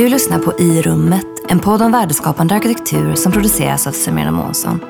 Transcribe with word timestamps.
Du 0.00 0.08
lyssnar 0.08 0.38
på 0.38 0.58
I 0.58 0.82
rummet, 0.82 1.26
en 1.48 1.58
podd 1.58 1.82
om 1.82 1.92
värdeskapande 1.92 2.54
arkitektur 2.54 3.14
som 3.14 3.32
produceras 3.32 3.86
av 3.86 3.92
Semena 3.92 4.30
Månsson. 4.30 4.80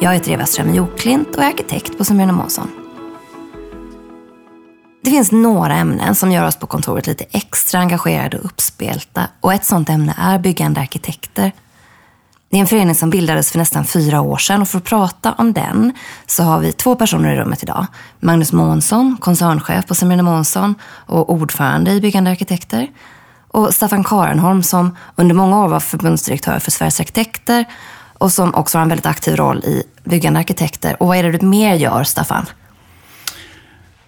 Jag 0.00 0.12
heter 0.12 0.32
Eva 0.32 0.46
Ström 0.46 0.74
Joklint 0.74 1.36
och 1.36 1.42
är 1.42 1.48
arkitekt 1.48 1.98
på 1.98 2.04
Semena 2.04 2.32
Månsson. 2.32 2.70
Det 5.04 5.10
finns 5.10 5.32
några 5.32 5.74
ämnen 5.74 6.14
som 6.14 6.32
gör 6.32 6.46
oss 6.46 6.56
på 6.56 6.66
kontoret 6.66 7.06
lite 7.06 7.24
extra 7.30 7.80
engagerade 7.80 8.38
och 8.38 8.44
uppspelta 8.44 9.28
och 9.40 9.52
ett 9.52 9.64
sådant 9.64 9.90
ämne 9.90 10.14
är 10.18 10.38
byggande 10.38 10.80
arkitekter. 10.80 11.52
Det 12.50 12.56
är 12.56 12.60
en 12.60 12.66
förening 12.66 12.94
som 12.94 13.10
bildades 13.10 13.52
för 13.52 13.58
nästan 13.58 13.84
fyra 13.84 14.20
år 14.20 14.36
sedan 14.36 14.62
och 14.62 14.68
för 14.68 14.78
att 14.78 14.84
prata 14.84 15.32
om 15.32 15.52
den 15.52 15.92
så 16.26 16.42
har 16.42 16.60
vi 16.60 16.72
två 16.72 16.94
personer 16.94 17.32
i 17.32 17.36
rummet 17.36 17.62
idag. 17.62 17.86
Magnus 18.20 18.52
Månsson, 18.52 19.16
koncernchef 19.20 19.86
på 19.86 19.94
Semena 19.94 20.22
Månsson 20.22 20.74
och 21.06 21.32
ordförande 21.32 21.90
i 21.92 22.00
Byggande 22.00 22.30
Arkitekter. 22.30 22.88
Och 23.52 23.74
Staffan 23.74 24.04
Karenholm 24.04 24.62
som 24.62 24.96
under 25.16 25.34
många 25.34 25.64
år 25.64 25.68
var 25.68 25.80
förbundsdirektör 25.80 26.58
för 26.58 26.70
Sveriges 26.70 27.00
Arkitekter 27.00 27.64
och 28.18 28.32
som 28.32 28.54
också 28.54 28.78
har 28.78 28.82
en 28.82 28.88
väldigt 28.88 29.06
aktiv 29.06 29.36
roll 29.36 29.64
i 29.64 29.82
Byggande 30.04 30.38
Arkitekter. 30.40 30.96
Och 31.02 31.08
vad 31.08 31.16
är 31.16 31.22
det 31.22 31.32
du 31.32 31.46
mer 31.46 31.74
gör, 31.74 32.04
Staffan? 32.04 32.46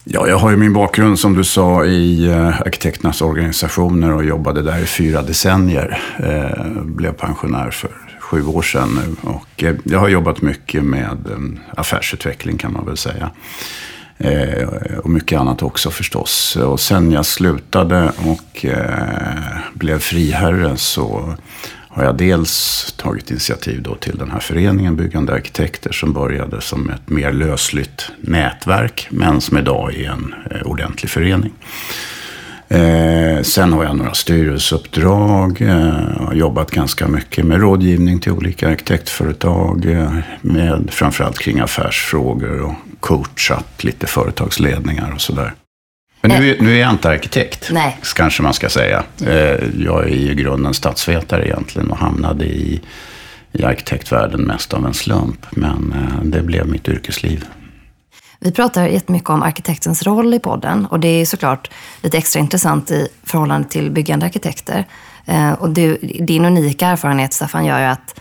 Ja, 0.04 0.28
jag 0.28 0.38
har 0.38 0.50
ju 0.50 0.56
min 0.56 0.72
bakgrund 0.72 1.18
som 1.18 1.34
du 1.34 1.44
sa 1.44 1.84
i 1.84 2.26
eh, 2.26 2.60
arkitekternas 2.60 3.22
organisationer 3.22 4.12
och 4.12 4.24
jobbade 4.24 4.62
där 4.62 4.78
i 4.78 4.86
fyra 4.86 5.22
decennier. 5.22 5.98
Eh, 6.18 6.82
blev 6.82 7.12
pensionär 7.12 7.70
för 7.70 7.90
sju 8.20 8.46
år 8.46 8.62
sedan 8.62 8.88
nu. 8.94 9.30
Och 9.30 9.62
eh, 9.62 9.74
jag 9.84 9.98
har 9.98 10.08
jobbat 10.08 10.42
mycket 10.42 10.84
med 10.84 11.18
affärsutveckling 11.76 12.58
kan 12.58 12.72
man 12.72 12.86
väl 12.86 12.96
säga. 12.96 13.30
Eh, 14.22 14.98
och 14.98 15.10
mycket 15.10 15.40
annat 15.40 15.62
också 15.62 15.90
förstås. 15.90 16.56
Och 16.56 16.80
sen 16.80 17.12
jag 17.12 17.26
slutade 17.26 18.12
och 18.16 18.64
eh, 18.64 19.58
blev 19.74 19.98
friherre 19.98 20.76
så 20.76 21.34
har 21.88 22.04
jag 22.04 22.16
dels 22.16 22.94
tagit 22.96 23.30
initiativ 23.30 23.82
då 23.82 23.94
till 23.94 24.18
den 24.18 24.30
här 24.30 24.40
föreningen 24.40 24.96
Byggande 24.96 25.32
Arkitekter 25.32 25.92
som 25.92 26.12
började 26.12 26.60
som 26.60 26.90
ett 26.90 27.08
mer 27.08 27.32
lösligt 27.32 28.10
nätverk 28.20 29.06
men 29.10 29.40
som 29.40 29.58
idag 29.58 29.94
är 29.94 30.10
en 30.10 30.34
eh, 30.50 30.62
ordentlig 30.62 31.10
förening. 31.10 31.52
Eh, 32.72 33.42
sen 33.42 33.72
har 33.72 33.84
jag 33.84 33.96
några 33.96 34.14
styrelseuppdrag. 34.14 35.60
Eh, 35.60 36.26
har 36.26 36.34
jobbat 36.34 36.70
ganska 36.70 37.08
mycket 37.08 37.44
med 37.44 37.60
rådgivning 37.60 38.20
till 38.20 38.32
olika 38.32 38.68
arkitektföretag. 38.68 39.84
Eh, 39.84 40.12
med 40.40 40.88
framförallt 40.90 41.38
kring 41.38 41.60
affärsfrågor 41.60 42.60
och 42.60 42.74
coachat 43.00 43.84
lite 43.84 44.06
företagsledningar 44.06 45.12
och 45.14 45.20
sådär. 45.20 45.54
Men 46.20 46.30
nu, 46.30 46.56
nu 46.60 46.74
är 46.74 46.80
jag 46.80 46.90
inte 46.90 47.08
arkitekt, 47.08 47.68
Nej. 47.72 47.98
kanske 48.16 48.42
man 48.42 48.54
ska 48.54 48.68
säga. 48.68 49.02
Eh, 49.26 49.58
jag 49.78 50.04
är 50.04 50.08
i 50.08 50.34
grunden 50.34 50.74
statsvetare 50.74 51.46
egentligen 51.46 51.90
och 51.90 51.98
hamnade 51.98 52.44
i, 52.44 52.80
i 53.52 53.64
arkitektvärlden 53.64 54.40
mest 54.40 54.74
av 54.74 54.86
en 54.86 54.94
slump. 54.94 55.46
Men 55.50 55.94
eh, 55.96 56.24
det 56.24 56.42
blev 56.42 56.68
mitt 56.68 56.88
yrkesliv. 56.88 57.44
Vi 58.44 58.52
pratar 58.52 58.86
jättemycket 58.86 59.30
om 59.30 59.42
arkitektens 59.42 60.02
roll 60.02 60.34
i 60.34 60.38
podden 60.38 60.86
och 60.86 61.00
det 61.00 61.08
är 61.08 61.26
såklart 61.26 61.70
lite 62.02 62.18
extra 62.18 62.40
intressant 62.40 62.90
i 62.90 63.08
förhållande 63.22 63.68
till 63.68 63.90
byggande 63.90 64.26
arkitekter. 64.26 64.86
Eh, 65.26 65.52
och 65.52 65.70
du, 65.70 65.96
din 66.20 66.44
unika 66.44 66.86
erfarenhet, 66.86 67.32
Staffan, 67.32 67.66
gör 67.66 67.78
ju 67.78 67.84
att 67.84 68.20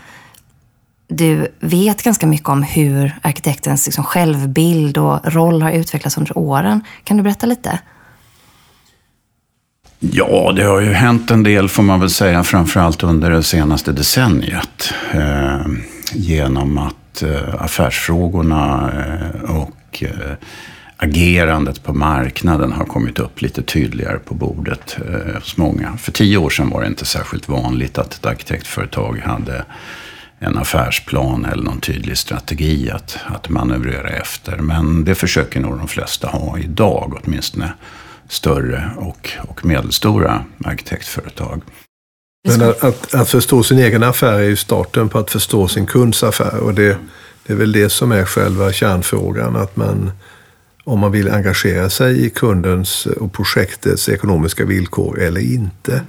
du 1.08 1.48
vet 1.60 2.02
ganska 2.02 2.26
mycket 2.26 2.48
om 2.48 2.62
hur 2.62 3.18
arkitektens 3.22 3.86
liksom 3.86 4.04
självbild 4.04 4.98
och 4.98 5.32
roll 5.32 5.62
har 5.62 5.70
utvecklats 5.70 6.18
under 6.18 6.38
åren. 6.38 6.84
Kan 7.04 7.16
du 7.16 7.22
berätta 7.22 7.46
lite? 7.46 7.78
Ja, 9.98 10.52
det 10.56 10.64
har 10.64 10.80
ju 10.80 10.92
hänt 10.92 11.30
en 11.30 11.42
del 11.42 11.68
får 11.68 11.82
man 11.82 12.00
väl 12.00 12.10
säga, 12.10 12.44
framförallt 12.44 13.02
under 13.02 13.30
det 13.30 13.42
senaste 13.42 13.92
decenniet. 13.92 14.94
Eh, 15.12 15.66
genom 16.12 16.78
att 16.78 17.22
eh, 17.22 17.54
affärsfrågorna 17.58 18.90
eh, 18.92 19.50
och 19.50 19.70
och 19.92 20.02
eh, 20.02 20.36
agerandet 20.96 21.82
på 21.82 21.92
marknaden 21.92 22.72
har 22.72 22.84
kommit 22.84 23.18
upp 23.18 23.42
lite 23.42 23.62
tydligare 23.62 24.18
på 24.18 24.34
bordet 24.34 24.96
eh, 25.08 25.34
hos 25.34 25.56
många. 25.56 25.96
För 25.96 26.12
tio 26.12 26.36
år 26.36 26.50
sedan 26.50 26.70
var 26.70 26.80
det 26.80 26.86
inte 26.86 27.04
särskilt 27.04 27.48
vanligt 27.48 27.98
att 27.98 28.14
ett 28.14 28.26
arkitektföretag 28.26 29.18
hade 29.18 29.64
en 30.38 30.58
affärsplan 30.58 31.44
eller 31.44 31.62
någon 31.62 31.80
tydlig 31.80 32.18
strategi 32.18 32.90
att, 32.90 33.18
att 33.26 33.48
manövrera 33.48 34.08
efter. 34.08 34.56
Men 34.56 35.04
det 35.04 35.14
försöker 35.14 35.60
nog 35.60 35.78
de 35.78 35.88
flesta 35.88 36.28
ha 36.28 36.58
idag, 36.58 37.20
åtminstone 37.22 37.72
större 38.28 38.90
och, 38.96 39.30
och 39.48 39.64
medelstora 39.64 40.44
arkitektföretag. 40.64 41.62
Men 42.48 42.62
att, 42.62 42.84
att, 42.84 43.14
att, 43.14 43.28
förstå 43.28 43.62
sin 43.62 43.78
egen 43.78 44.02
affär 44.02 44.32
är 44.32 44.42
ju 44.42 44.56
starten 44.56 45.08
på 45.08 45.18
att 45.18 45.30
förstå 45.30 45.68
sin 45.68 45.86
kunds 45.86 46.22
affär. 46.22 46.56
Och 46.56 46.74
det, 46.74 46.98
det 47.46 47.52
är 47.52 47.56
väl 47.56 47.72
det 47.72 47.88
som 47.88 48.12
är 48.12 48.24
själva 48.24 48.72
kärnfrågan. 48.72 49.56
Att 49.56 49.76
man, 49.76 50.10
om 50.84 50.98
man 50.98 51.12
vill 51.12 51.30
engagera 51.30 51.90
sig 51.90 52.26
i 52.26 52.30
kundens 52.30 53.06
och 53.06 53.32
projektets 53.32 54.08
ekonomiska 54.08 54.64
villkor 54.64 55.20
eller 55.20 55.40
inte. 55.40 56.02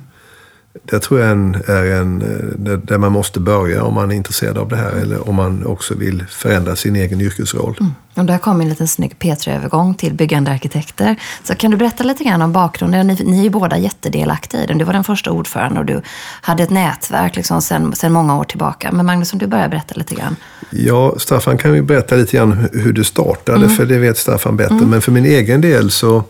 Det 0.81 0.99
tror 0.99 1.19
jag 1.19 1.29
är 1.29 2.01
en, 2.01 2.21
eh, 2.21 2.77
där 2.77 2.97
man 2.97 3.11
måste 3.11 3.39
börja 3.39 3.83
om 3.83 3.93
man 3.93 4.11
är 4.11 4.15
intresserad 4.15 4.57
av 4.57 4.69
det 4.69 4.75
här 4.75 4.91
eller 4.91 5.29
om 5.29 5.35
man 5.35 5.65
också 5.65 5.95
vill 5.95 6.25
förändra 6.29 6.75
sin 6.75 6.95
egen 6.95 7.21
yrkesroll. 7.21 7.77
Mm. 7.79 7.91
Och 8.15 8.25
där 8.25 8.37
kom 8.37 8.61
en 8.61 8.69
liten 8.69 8.87
snygg 8.87 9.15
P3-övergång 9.19 9.95
till 9.95 10.13
byggande 10.13 10.51
arkitekter. 10.51 11.15
Så 11.43 11.55
kan 11.55 11.71
du 11.71 11.77
berätta 11.77 12.03
lite 12.03 12.23
grann 12.23 12.41
om 12.41 12.51
bakgrunden? 12.51 13.07
Ni, 13.07 13.17
ni 13.23 13.39
är 13.39 13.43
ju 13.43 13.49
båda 13.49 13.77
jättedelaktiga 13.77 14.63
i 14.63 14.65
den. 14.65 14.77
Du 14.77 14.85
var 14.85 14.93
den 14.93 15.03
första 15.03 15.31
ordföranden 15.31 15.77
och 15.77 15.85
du 15.85 16.01
hade 16.41 16.63
ett 16.63 16.69
nätverk 16.69 17.35
liksom 17.35 17.61
sedan, 17.61 17.95
sedan 17.95 18.11
många 18.11 18.37
år 18.37 18.43
tillbaka. 18.43 18.91
Men 18.91 19.05
Magnus, 19.05 19.33
om 19.33 19.39
du 19.39 19.47
börjar 19.47 19.69
berätta 19.69 19.95
lite 19.95 20.15
grann. 20.15 20.35
Ja, 20.69 21.15
Staffan 21.17 21.57
kan 21.57 21.73
ju 21.73 21.81
berätta 21.81 22.15
lite 22.15 22.37
grann 22.37 22.67
hur 22.73 22.93
det 22.93 23.03
startade, 23.03 23.57
mm. 23.57 23.69
för 23.69 23.85
det 23.85 23.97
vet 23.97 24.17
Staffan 24.17 24.57
bättre. 24.57 24.75
Mm. 24.75 24.89
Men 24.89 25.01
för 25.01 25.11
min 25.11 25.25
egen 25.25 25.61
del 25.61 25.91
så 25.91 26.23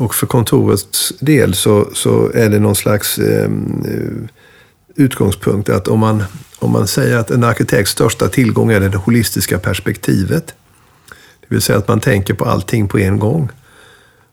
och 0.00 0.14
för 0.14 0.26
kontorets 0.26 1.12
del 1.20 1.54
så, 1.54 1.90
så 1.94 2.30
är 2.34 2.48
det 2.48 2.58
någon 2.58 2.74
slags 2.74 3.18
ehm, 3.18 3.84
eh, 3.88 4.28
utgångspunkt 5.04 5.68
att 5.68 5.88
om 5.88 5.98
man, 5.98 6.24
om 6.58 6.72
man 6.72 6.86
säger 6.86 7.16
att 7.16 7.30
en 7.30 7.44
arkitekts 7.44 7.92
största 7.92 8.28
tillgång 8.28 8.70
är 8.70 8.80
det 8.80 8.96
holistiska 8.96 9.58
perspektivet. 9.58 10.54
Det 11.40 11.46
vill 11.48 11.62
säga 11.62 11.78
att 11.78 11.88
man 11.88 12.00
tänker 12.00 12.34
på 12.34 12.44
allting 12.44 12.88
på 12.88 12.98
en 12.98 13.18
gång. 13.18 13.48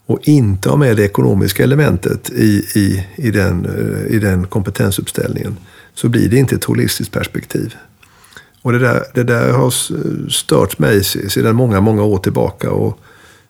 Och 0.05 0.19
inte 0.23 0.69
har 0.69 0.77
med 0.77 0.97
det 0.97 1.03
ekonomiska 1.03 1.63
elementet 1.63 2.29
i, 2.29 2.65
i, 2.75 3.07
i, 3.15 3.31
den, 3.31 3.65
eh, 3.65 4.15
i 4.15 4.19
den 4.19 4.47
kompetensuppställningen. 4.47 5.57
Så 5.93 6.09
blir 6.09 6.29
det 6.29 6.37
inte 6.37 6.55
ett 6.55 6.63
holistiskt 6.63 7.13
perspektiv. 7.13 7.75
Och 8.61 8.71
det 8.71 8.79
där, 8.79 9.03
det 9.13 9.23
där 9.23 9.51
har 9.51 9.73
stört 10.29 10.79
mig 10.79 11.03
sedan 11.03 11.55
många, 11.55 11.81
många 11.81 12.03
år 12.03 12.17
tillbaka. 12.17 12.71
Och 12.71 12.99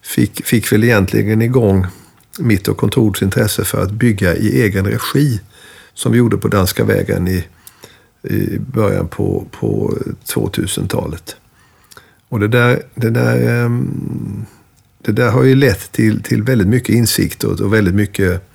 fick, 0.02 0.46
fick 0.46 0.72
väl 0.72 0.84
egentligen 0.84 1.42
igång 1.42 1.88
mitt 2.40 2.68
och 2.68 2.78
kontorets 2.78 3.22
intresse 3.22 3.64
för 3.64 3.84
att 3.84 3.92
bygga 3.92 4.36
i 4.36 4.62
egen 4.62 4.86
regi. 4.86 5.42
Som 5.94 6.12
vi 6.12 6.18
gjorde 6.18 6.38
på 6.38 6.48
Danska 6.48 6.84
vägen 6.84 7.28
i, 7.28 7.46
i 8.24 8.60
början 8.60 9.08
på, 9.08 9.48
på 9.52 9.98
2000-talet. 10.26 11.36
Och 12.30 12.40
det 12.40 12.48
där, 12.48 12.84
det, 12.96 13.10
där, 13.10 13.66
ehm, 13.66 14.46
det 15.02 15.12
där 15.12 15.32
har 15.32 15.44
ju 15.44 15.56
lett 15.56 15.92
till, 15.92 16.24
till 16.24 16.44
väldigt 16.44 16.68
mycket 16.68 16.96
insikt 16.96 17.44
och, 17.44 17.62
och 17.62 17.74
väldigt 17.74 17.96
mycket 17.96 18.50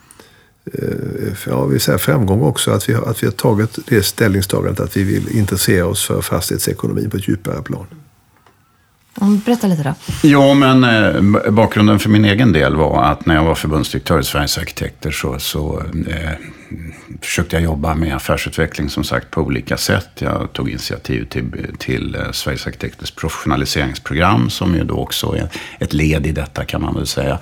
eh, 0.72 1.32
ja, 1.46 1.64
vi 1.64 1.78
säger 1.78 1.98
framgång 1.98 2.42
också. 2.42 2.70
Att 2.70 2.88
vi, 2.88 2.92
har, 2.92 3.02
att 3.02 3.22
vi 3.22 3.26
har 3.26 3.32
tagit 3.32 3.78
det 3.86 4.02
ställningstagandet 4.02 4.80
att 4.80 4.96
vi 4.96 5.02
vill 5.02 5.38
intressera 5.38 5.86
oss 5.86 6.06
för 6.06 6.22
fastighetsekonomin 6.22 7.10
på 7.10 7.16
ett 7.16 7.28
djupare 7.28 7.62
plan. 7.62 7.86
Mm, 9.20 9.40
berätta 9.46 9.66
lite 9.66 9.82
då. 9.82 9.94
Ja, 10.22 10.54
men 10.54 10.84
eh, 10.84 11.50
bakgrunden 11.50 11.98
för 11.98 12.10
min 12.10 12.24
egen 12.24 12.52
del 12.52 12.76
var 12.76 13.04
att 13.04 13.26
när 13.26 13.34
jag 13.34 13.44
var 13.44 13.54
förbundsdirektör 13.54 14.20
i 14.20 14.24
Sveriges 14.24 14.58
Arkitekter 14.58 15.10
så, 15.10 15.38
så 15.38 15.82
eh, 16.08 16.30
försökte 17.20 17.56
jag 17.56 17.62
jobba 17.62 17.94
med 17.94 18.16
affärsutveckling 18.16 18.90
som 18.90 19.04
sagt 19.04 19.30
på 19.30 19.40
olika 19.40 19.76
sätt. 19.76 20.08
Jag 20.18 20.52
tog 20.52 20.70
initiativ 20.70 21.24
till, 21.24 21.66
till 21.78 22.14
eh, 22.14 22.30
Sveriges 22.32 22.66
Arkitekters 22.66 23.10
professionaliseringsprogram 23.10 24.50
som 24.50 24.74
ju 24.74 24.84
då 24.84 24.94
också 24.94 25.36
är 25.36 25.48
ett 25.78 25.92
led 25.92 26.26
i 26.26 26.32
detta 26.32 26.64
kan 26.64 26.82
man 26.82 26.94
väl 26.94 27.06
säga. 27.06 27.38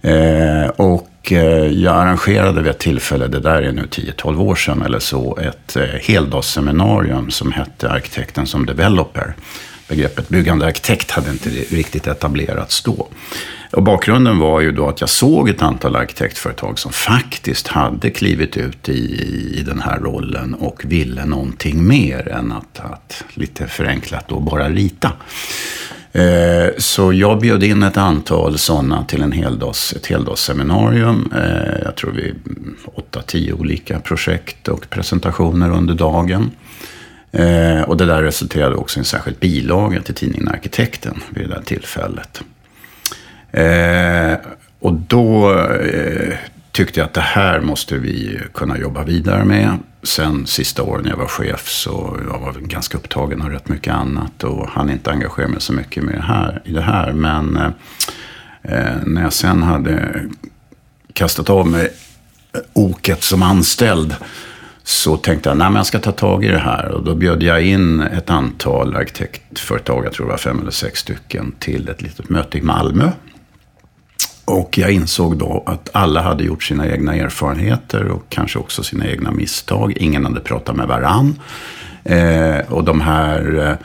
Eh, 0.00 0.68
och 0.76 1.32
eh, 1.32 1.66
jag 1.66 1.96
arrangerade 1.96 2.62
vid 2.62 2.70
ett 2.70 2.78
tillfälle, 2.78 3.26
det 3.26 3.40
där 3.40 3.62
är 3.62 3.72
nu 3.72 3.82
10-12 3.82 4.40
år 4.40 4.54
sedan 4.54 4.82
eller 4.82 4.98
så, 4.98 5.38
ett 5.38 5.76
eh, 5.76 5.82
heldagsseminarium 5.82 7.30
som 7.30 7.52
hette 7.52 7.90
Arkitekten 7.90 8.46
som 8.46 8.66
developer 8.66 9.34
begreppet 9.88 10.28
byggande 10.28 10.66
arkitekt 10.66 11.10
hade 11.10 11.30
inte 11.30 11.50
riktigt 11.50 12.06
etablerats 12.06 12.82
då. 12.82 13.08
Och 13.70 13.82
bakgrunden 13.82 14.38
var 14.38 14.60
ju 14.60 14.72
då 14.72 14.88
att 14.88 15.00
jag 15.00 15.10
såg 15.10 15.48
ett 15.48 15.62
antal 15.62 15.96
arkitektföretag 15.96 16.78
som 16.78 16.92
faktiskt 16.92 17.68
hade 17.68 18.10
klivit 18.10 18.56
ut 18.56 18.88
i, 18.88 19.00
i 19.58 19.62
den 19.66 19.80
här 19.80 19.98
rollen 19.98 20.54
och 20.54 20.82
ville 20.84 21.24
någonting 21.24 21.86
mer 21.86 22.28
än 22.28 22.52
att, 22.52 22.80
att 22.80 23.24
lite 23.34 23.66
förenklat 23.66 24.28
då 24.28 24.40
bara 24.40 24.68
rita. 24.68 25.12
Eh, 26.12 26.68
så 26.78 27.12
jag 27.12 27.40
bjöd 27.40 27.62
in 27.62 27.82
ett 27.82 27.96
antal 27.96 28.58
sådana 28.58 29.04
till 29.04 29.22
en 29.22 29.32
heldags, 29.32 29.92
ett 29.92 30.06
heldagsseminarium. 30.06 31.32
Eh, 31.36 31.82
jag 31.84 31.96
tror 31.96 32.10
vi 32.10 32.34
åtta, 32.94 33.22
tio 33.22 33.52
olika 33.52 34.00
projekt 34.00 34.68
och 34.68 34.90
presentationer 34.90 35.70
under 35.70 35.94
dagen. 35.94 36.50
Eh, 37.32 37.82
och 37.82 37.96
det 37.96 38.06
där 38.06 38.22
resulterade 38.22 38.76
också 38.76 38.98
i 38.98 39.00
en 39.00 39.04
särskild 39.04 39.38
bilaga 39.38 40.02
till 40.02 40.14
tidningen 40.14 40.48
Arkitekten 40.48 41.20
vid 41.30 41.48
det 41.48 41.54
där 41.54 41.62
tillfället. 41.62 42.42
Eh, 43.52 44.38
och 44.80 44.94
då 44.94 45.52
eh, 45.60 46.34
tyckte 46.72 47.00
jag 47.00 47.04
att 47.04 47.14
det 47.14 47.20
här 47.20 47.60
måste 47.60 47.96
vi 47.96 48.40
kunna 48.54 48.78
jobba 48.78 49.04
vidare 49.04 49.44
med. 49.44 49.78
Sen 50.02 50.46
sista 50.46 50.82
åren 50.82 51.06
jag 51.08 51.16
var 51.16 51.26
chef 51.26 51.68
så 51.68 52.16
jag 52.32 52.38
var 52.38 52.52
ganska 52.52 52.98
upptagen 52.98 53.42
av 53.42 53.50
rätt 53.50 53.68
mycket 53.68 53.94
annat 53.94 54.44
och 54.44 54.68
hann 54.68 54.90
inte 54.90 55.10
engagera 55.10 55.48
mig 55.48 55.60
så 55.60 55.72
mycket 55.72 56.02
med 56.04 56.14
det 56.14 56.22
här, 56.22 56.62
i 56.64 56.72
det 56.72 56.82
här. 56.82 57.12
Men 57.12 57.56
eh, 57.56 57.70
eh 58.62 58.96
när 59.06 59.22
jag 59.22 59.32
sen 59.32 59.62
hade 59.62 60.22
kastat 61.12 61.50
av 61.50 61.66
mig 61.66 61.92
oket 62.72 63.22
som 63.22 63.42
anställd 63.42 64.16
så 64.88 65.16
tänkte 65.16 65.48
jag 65.48 65.62
att 65.62 65.74
jag 65.74 65.86
ska 65.86 65.98
ta 65.98 66.12
tag 66.12 66.44
i 66.44 66.48
det 66.48 66.58
här. 66.58 66.88
Och 66.88 67.04
då 67.04 67.14
bjöd 67.14 67.42
jag 67.42 67.62
in 67.62 68.00
ett 68.00 68.30
antal 68.30 68.96
arkitektföretag, 68.96 70.06
jag 70.06 70.12
tror 70.12 70.26
det 70.26 70.30
var 70.30 70.38
fem 70.38 70.60
eller 70.60 70.70
sex 70.70 71.00
stycken, 71.00 71.54
till 71.58 71.88
ett 71.88 72.02
litet 72.02 72.28
möte 72.28 72.58
i 72.58 72.62
Malmö. 72.62 73.10
Och 74.44 74.78
jag 74.78 74.90
insåg 74.90 75.36
då 75.36 75.62
att 75.66 75.90
alla 75.92 76.22
hade 76.22 76.44
gjort 76.44 76.62
sina 76.62 76.88
egna 76.88 77.14
erfarenheter 77.14 78.04
och 78.04 78.22
kanske 78.28 78.58
också 78.58 78.82
sina 78.82 79.06
egna 79.06 79.30
misstag. 79.30 79.92
Ingen 79.96 80.24
hade 80.24 80.40
pratat 80.40 80.76
med 80.76 80.88
varann. 80.88 81.40
Eh, 82.04 82.58
och 82.72 82.84
de 82.84 83.00
här... 83.00 83.76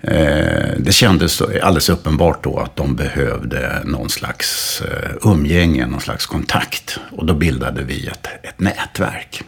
Eh, 0.00 0.72
det 0.78 0.92
kändes 0.92 1.42
alldeles 1.42 1.88
uppenbart 1.88 2.44
då 2.44 2.58
att 2.58 2.76
de 2.76 2.96
behövde 2.96 3.82
någon 3.84 4.08
slags 4.08 4.82
eh, 4.82 5.30
umgänge, 5.32 5.86
någon 5.86 6.00
slags 6.00 6.26
kontakt. 6.26 6.98
Och 7.10 7.26
då 7.26 7.34
bildade 7.34 7.82
vi 7.82 8.06
ett, 8.06 8.26
ett 8.42 8.60
nätverk. 8.60 9.44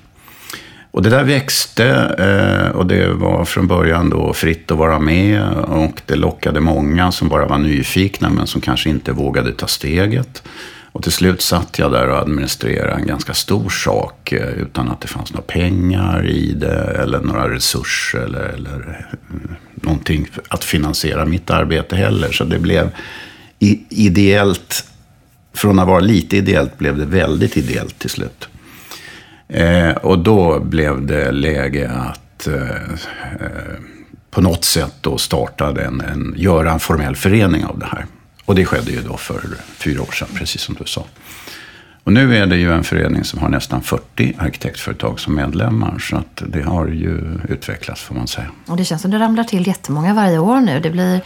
Och 0.96 1.02
det 1.02 1.10
där 1.10 1.24
växte 1.24 1.86
eh, 2.18 2.76
och 2.76 2.86
det 2.86 3.12
var 3.12 3.44
från 3.44 3.66
början 3.66 4.10
då 4.10 4.32
fritt 4.32 4.70
att 4.70 4.78
vara 4.78 4.98
med. 4.98 5.52
Och 5.52 6.02
det 6.06 6.16
lockade 6.16 6.60
många 6.60 7.12
som 7.12 7.28
bara 7.28 7.46
var 7.46 7.58
nyfikna 7.58 8.30
men 8.30 8.46
som 8.46 8.60
kanske 8.60 8.90
inte 8.90 9.12
vågade 9.12 9.52
ta 9.52 9.66
steget. 9.66 10.42
Och 10.92 11.02
till 11.02 11.12
slut 11.12 11.42
satt 11.42 11.78
jag 11.78 11.92
där 11.92 12.08
och 12.08 12.18
administrerade 12.18 12.92
en 12.92 13.06
ganska 13.06 13.34
stor 13.34 13.68
sak 13.68 14.32
eh, 14.32 14.48
utan 14.48 14.90
att 14.90 15.00
det 15.00 15.08
fanns 15.08 15.32
några 15.32 15.46
pengar 15.46 16.26
i 16.26 16.52
det 16.52 17.00
eller 17.02 17.20
några 17.20 17.50
resurser 17.50 18.18
eller, 18.18 18.44
eller 18.44 19.06
eh, 19.10 19.18
någonting 19.74 20.28
att 20.48 20.64
finansiera 20.64 21.24
mitt 21.24 21.50
arbete 21.50 21.96
heller. 21.96 22.32
Så 22.32 22.44
det 22.44 22.58
blev 22.58 22.90
ideellt, 23.88 24.84
från 25.54 25.78
att 25.78 25.88
vara 25.88 26.00
lite 26.00 26.36
ideellt 26.36 26.78
blev 26.78 26.98
det 26.98 27.06
väldigt 27.06 27.56
ideellt 27.56 27.98
till 27.98 28.10
slut. 28.10 28.48
Eh, 29.48 29.90
och 29.90 30.18
då 30.18 30.60
blev 30.60 31.06
det 31.06 31.32
läge 31.32 31.90
att 31.90 32.46
eh, 32.46 32.82
eh 33.40 33.76
på 34.30 34.42
något 34.42 34.64
sätt 34.64 34.94
då 35.00 35.18
starta 35.18 35.84
en, 35.84 36.00
en, 36.00 36.34
göra 36.36 36.72
en 36.72 36.80
formell 36.80 37.16
förening 37.16 37.64
av 37.64 37.78
det 37.78 37.86
här. 37.86 38.06
Och 38.44 38.54
det 38.54 38.64
skedde 38.64 38.90
ju 38.90 39.00
då 39.02 39.16
för 39.16 39.40
fyra 39.78 40.02
år 40.02 40.12
sedan, 40.12 40.28
precis 40.34 40.62
som 40.62 40.74
du 40.74 40.84
sa. 40.84 41.04
Och 42.04 42.12
nu 42.12 42.36
är 42.36 42.46
det 42.46 42.56
ju 42.56 42.72
en 42.72 42.84
förening 42.84 43.24
som 43.24 43.38
har 43.38 43.48
nästan 43.48 43.82
40 43.82 44.34
arkitektföretag 44.38 45.20
som 45.20 45.34
medlemmar. 45.34 45.98
Så 45.98 46.16
att 46.16 46.42
det 46.46 46.62
har 46.62 46.86
ju 46.86 47.40
utvecklats 47.48 48.02
får 48.02 48.14
man 48.14 48.26
säga. 48.26 48.46
Och 48.66 48.76
det 48.76 48.84
känns 48.84 49.02
som 49.02 49.10
det 49.10 49.18
ramlar 49.18 49.44
till 49.44 49.66
jättemånga 49.66 50.14
varje 50.14 50.38
år 50.38 50.60
nu. 50.60 50.80
Det 50.80 50.90
blir 50.90 51.20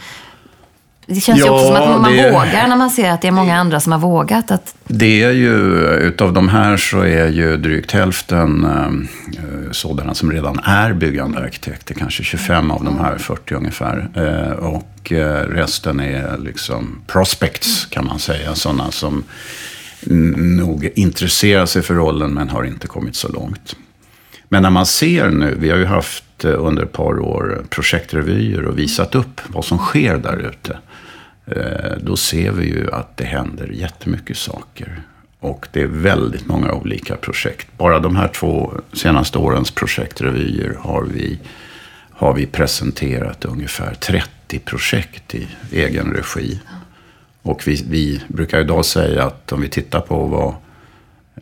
det 1.13 1.21
känns 1.21 1.39
ja, 1.39 1.45
ju 1.45 1.51
också 1.51 1.65
som 1.65 1.75
att 1.75 2.01
man 2.01 2.13
det... 2.13 2.31
vågar 2.31 2.67
när 2.67 2.75
man 2.75 2.89
ser 2.89 3.11
att 3.11 3.21
det 3.21 3.27
är 3.27 3.31
många 3.31 3.57
andra 3.57 3.79
som 3.79 3.91
har 3.91 3.99
vågat. 3.99 4.51
Att... 4.51 4.75
Det 4.87 5.23
är 5.23 5.31
ju, 5.31 5.53
utav 5.87 6.33
de 6.33 6.49
här 6.49 6.77
så 6.77 6.99
är 6.99 7.27
ju 7.27 7.57
drygt 7.57 7.91
hälften 7.91 8.65
eh, 8.65 9.71
sådana 9.71 10.13
som 10.13 10.31
redan 10.31 10.59
är 10.59 10.93
byggande 10.93 11.39
arkitekter. 11.39 11.93
Kanske 11.93 12.23
25 12.23 12.71
av 12.71 12.83
de 12.83 12.99
här 12.99 13.17
40 13.17 13.55
ungefär. 13.55 14.09
Eh, 14.15 14.51
och 14.51 15.11
eh, 15.11 15.47
resten 15.47 15.99
är 15.99 16.37
liksom 16.37 17.01
prospects 17.07 17.85
kan 17.85 18.05
man 18.05 18.19
säga. 18.19 18.55
Sådana 18.55 18.91
som 18.91 19.23
nog 20.57 20.89
intresserar 20.95 21.65
sig 21.65 21.81
för 21.81 21.93
rollen 21.93 22.33
men 22.33 22.49
har 22.49 22.63
inte 22.63 22.87
kommit 22.87 23.15
så 23.15 23.27
långt. 23.27 23.75
Men 24.49 24.63
när 24.63 24.69
man 24.69 24.85
ser 24.85 25.29
nu, 25.29 25.55
vi 25.59 25.69
har 25.69 25.77
ju 25.77 25.85
haft 25.85 26.45
under 26.45 26.83
ett 26.83 26.91
par 26.91 27.19
år 27.19 27.65
projektrevyer 27.69 28.65
och 28.65 28.77
visat 28.77 29.15
upp 29.15 29.41
vad 29.47 29.65
som 29.65 29.77
sker 29.77 30.17
där 30.17 30.37
ute. 30.37 30.77
Eh, 31.55 31.97
då 32.01 32.17
ser 32.17 32.51
vi 32.51 32.65
ju 32.65 32.91
att 32.91 33.17
det 33.17 33.25
händer 33.25 33.67
jättemycket 33.67 34.37
saker. 34.37 35.01
Och 35.39 35.67
det 35.71 35.81
är 35.81 35.87
väldigt 35.87 36.47
många 36.47 36.73
olika 36.73 37.15
projekt. 37.15 37.67
Bara 37.77 37.99
de 37.99 38.15
här 38.15 38.27
två 38.27 38.73
senaste 38.93 39.37
årens 39.37 39.71
projektrevyer 39.71 40.77
har 40.79 41.03
vi, 41.03 41.39
har 42.11 42.33
vi 42.33 42.45
presenterat 42.45 43.45
ungefär 43.45 43.93
30 43.93 44.59
projekt 44.59 45.35
i 45.35 45.47
egen 45.71 46.13
regi. 46.13 46.59
Och 47.41 47.67
vi, 47.67 47.85
vi 47.89 48.21
brukar 48.27 48.59
idag 48.59 48.85
säga 48.85 49.25
att 49.25 49.51
om 49.51 49.61
vi 49.61 49.69
tittar 49.69 50.01
på 50.01 50.25
vad 50.25 50.55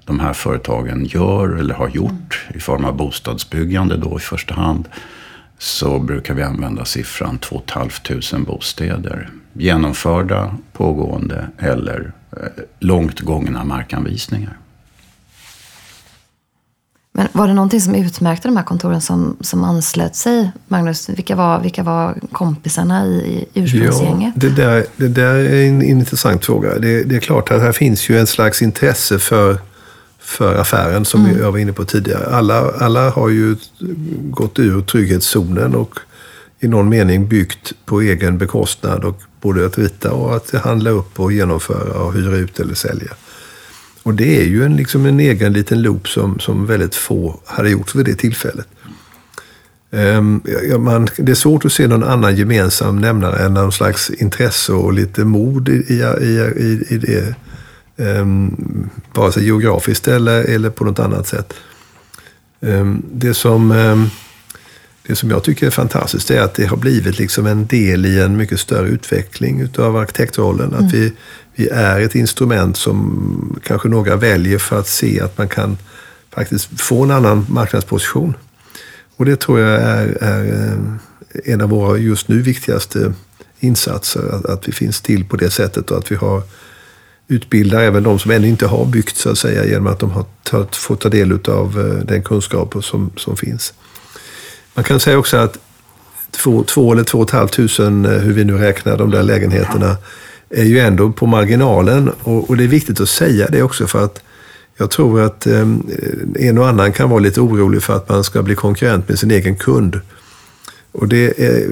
de 0.05 0.19
här 0.19 0.33
företagen 0.33 1.05
gör 1.05 1.55
eller 1.55 1.75
har 1.75 1.89
gjort 1.89 2.47
i 2.55 2.59
form 2.59 2.85
av 2.85 2.95
bostadsbyggande 2.95 3.97
då 3.97 4.17
i 4.17 4.21
första 4.21 4.53
hand. 4.53 4.87
Så 5.57 5.99
brukar 5.99 6.33
vi 6.33 6.43
använda 6.43 6.85
siffran 6.85 7.37
2 7.37 7.61
500 7.67 8.45
bostäder 8.47 9.29
genomförda, 9.59 10.55
pågående 10.73 11.47
eller 11.57 12.11
eh, 12.31 12.63
långt 12.79 13.19
gångna 13.19 13.63
markanvisningar. 13.63 14.57
Men 17.11 17.27
var 17.31 17.47
det 17.47 17.53
någonting 17.53 17.81
som 17.81 17.95
utmärkte 17.95 18.47
de 18.47 18.57
här 18.57 18.63
kontoren 18.63 19.01
som, 19.01 19.37
som 19.41 19.63
anslöt 19.63 20.15
sig? 20.15 20.51
Magnus, 20.67 21.09
vilka 21.09 21.35
var, 21.35 21.59
vilka 21.59 21.83
var 21.83 22.17
kompisarna 22.31 23.05
i, 23.05 23.47
i 23.53 23.61
ursprungsgänget? 23.61 24.33
Ja, 24.35 24.49
det, 24.49 24.55
där, 24.55 24.85
det 24.97 25.07
där 25.07 25.35
är 25.35 25.67
en, 25.67 25.81
intressant 25.81 26.45
fråga. 26.45 26.79
Det, 26.79 27.03
det, 27.03 27.15
är 27.15 27.19
klart 27.19 27.51
att 27.51 27.61
här 27.61 27.71
finns 27.71 28.09
ju 28.09 28.19
en 28.19 28.27
slags 28.27 28.61
intresse 28.61 29.19
för, 29.19 29.57
för 30.19 30.55
affären 30.55 31.05
som 31.05 31.25
mm. 31.25 31.39
jag 31.39 31.51
var 31.51 31.59
inne 31.59 31.73
på 31.73 31.85
tidigare. 31.85 32.35
Alla, 32.35 32.71
alla 32.79 33.09
har 33.09 33.29
ju 33.29 33.55
gått 34.21 34.59
ur 34.59 34.81
trygghetszonen 34.81 35.75
och 35.75 35.99
i 36.59 36.67
någon 36.67 36.89
mening 36.89 37.27
byggt 37.27 37.73
på 37.85 38.01
egen 38.01 38.37
bekostnad 38.37 39.03
och 39.03 39.21
både 39.41 39.65
att 39.65 39.77
rita 39.77 40.11
och 40.11 40.35
att 40.35 40.51
handla 40.51 40.89
upp 40.89 41.19
och 41.19 41.33
genomföra 41.33 41.99
och 41.99 42.13
hyra 42.13 42.35
ut 42.35 42.59
eller 42.59 42.73
sälja. 42.73 43.11
Och 44.03 44.13
det 44.13 44.41
är 44.41 44.45
ju 44.45 44.63
en, 44.63 44.75
liksom 44.75 45.05
en 45.05 45.19
egen 45.19 45.53
liten 45.53 45.81
loop 45.81 46.07
som, 46.07 46.39
som 46.39 46.65
väldigt 46.65 46.95
få 46.95 47.39
hade 47.45 47.69
gjort 47.69 47.95
vid 47.95 48.05
det 48.05 48.15
tillfället. 48.15 48.67
Um, 49.91 50.41
ja, 50.69 50.77
man, 50.77 51.07
det 51.17 51.31
är 51.31 51.35
svårt 51.35 51.65
att 51.65 51.73
se 51.73 51.87
någon 51.87 52.03
annan 52.03 52.35
gemensam 52.35 53.01
nämnare 53.01 53.45
än 53.45 53.53
någon 53.53 53.71
slags 53.71 54.09
intresse 54.09 54.73
och 54.73 54.93
lite 54.93 55.25
mod 55.25 55.69
i, 55.69 55.71
i, 55.71 55.93
i, 56.57 56.85
i 56.89 56.97
det. 56.97 57.35
Um, 58.19 58.89
vare 59.13 59.31
sig 59.31 59.45
geografiskt 59.45 60.07
eller, 60.07 60.43
eller 60.43 60.69
på 60.69 60.83
något 60.85 60.99
annat 60.99 61.27
sätt. 61.27 61.53
Um, 62.59 63.05
det 63.13 63.33
som 63.33 63.71
det 65.07 65.15
som 65.15 65.29
jag 65.29 65.43
tycker 65.43 65.67
är 65.67 65.71
fantastiskt 65.71 66.31
är 66.31 66.41
att 66.41 66.53
det 66.53 66.65
har 66.65 66.77
blivit 66.77 67.19
liksom 67.19 67.45
en 67.45 67.65
del 67.65 68.05
i 68.05 68.19
en 68.19 68.37
mycket 68.37 68.59
större 68.59 68.87
utveckling 68.87 69.61
utav 69.61 69.97
arkitektrollen. 69.97 70.73
Mm. 70.73 70.85
Att 70.85 70.93
vi, 70.93 71.13
vi 71.55 71.67
är 71.67 71.99
ett 71.99 72.15
instrument 72.15 72.77
som 72.77 73.59
kanske 73.63 73.89
några 73.89 74.15
väljer 74.15 74.57
för 74.57 74.79
att 74.79 74.87
se 74.87 75.21
att 75.21 75.37
man 75.37 75.47
kan 75.47 75.77
faktiskt 76.31 76.81
få 76.81 77.03
en 77.03 77.11
annan 77.11 77.45
marknadsposition. 77.49 78.33
Och 79.15 79.25
det 79.25 79.39
tror 79.39 79.59
jag 79.59 79.81
är, 79.81 80.17
är 80.21 80.45
eh, 80.45 81.53
en 81.53 81.61
av 81.61 81.69
våra 81.69 81.97
just 81.97 82.27
nu 82.27 82.41
viktigaste 82.41 83.13
insatser. 83.59 84.35
Att, 84.35 84.45
att 84.45 84.67
vi 84.67 84.71
finns 84.71 85.01
till 85.01 85.25
på 85.25 85.35
det 85.35 85.49
sättet 85.49 85.91
och 85.91 85.97
att 85.97 86.11
vi 86.11 86.15
har 86.15 86.43
utbildar 87.27 87.79
även 87.79 88.03
de 88.03 88.19
som 88.19 88.31
ännu 88.31 88.47
inte 88.47 88.67
har 88.67 88.85
byggt 88.85 89.17
så 89.17 89.29
att 89.29 89.37
säga 89.37 89.65
genom 89.65 89.87
att 89.87 89.99
de 89.99 90.11
har 90.11 90.25
fått 90.71 91.01
ta 91.01 91.09
del 91.09 91.39
av 91.47 91.79
eh, 91.79 92.05
den 92.05 92.23
kunskap 92.23 92.83
som, 92.83 93.11
som 93.17 93.37
finns. 93.37 93.73
Man 94.73 94.83
kan 94.83 94.99
säga 94.99 95.17
också 95.17 95.37
att 95.37 95.57
två, 96.31 96.63
två 96.63 96.91
eller 96.91 97.03
två 97.03 97.17
och 97.17 97.27
ett 97.27 97.31
halvt 97.31 97.53
tusen, 97.53 98.05
eh, 98.05 98.11
hur 98.11 98.33
vi 98.33 98.43
nu 98.43 98.57
räknar 98.57 98.97
de 98.97 99.11
där 99.11 99.23
lägenheterna, 99.23 99.97
är 100.49 100.63
ju 100.63 100.79
ändå 100.79 101.11
på 101.11 101.25
marginalen. 101.25 102.09
Och, 102.23 102.49
och 102.49 102.57
det 102.57 102.63
är 102.63 102.67
viktigt 102.67 103.01
att 103.01 103.09
säga 103.09 103.47
det 103.49 103.63
också 103.63 103.87
för 103.87 104.05
att 104.05 104.21
jag 104.77 104.91
tror 104.91 105.21
att 105.21 105.47
eh, 105.47 105.67
en 106.35 106.57
och 106.57 106.67
annan 106.67 106.91
kan 106.91 107.09
vara 107.09 107.19
lite 107.19 107.41
orolig 107.41 107.83
för 107.83 107.95
att 107.95 108.09
man 108.09 108.23
ska 108.23 108.43
bli 108.43 108.55
konkurrent 108.55 109.09
med 109.09 109.19
sin 109.19 109.31
egen 109.31 109.55
kund. 109.55 109.99
Och 110.91 111.07
det 111.07 111.45
är, 111.45 111.67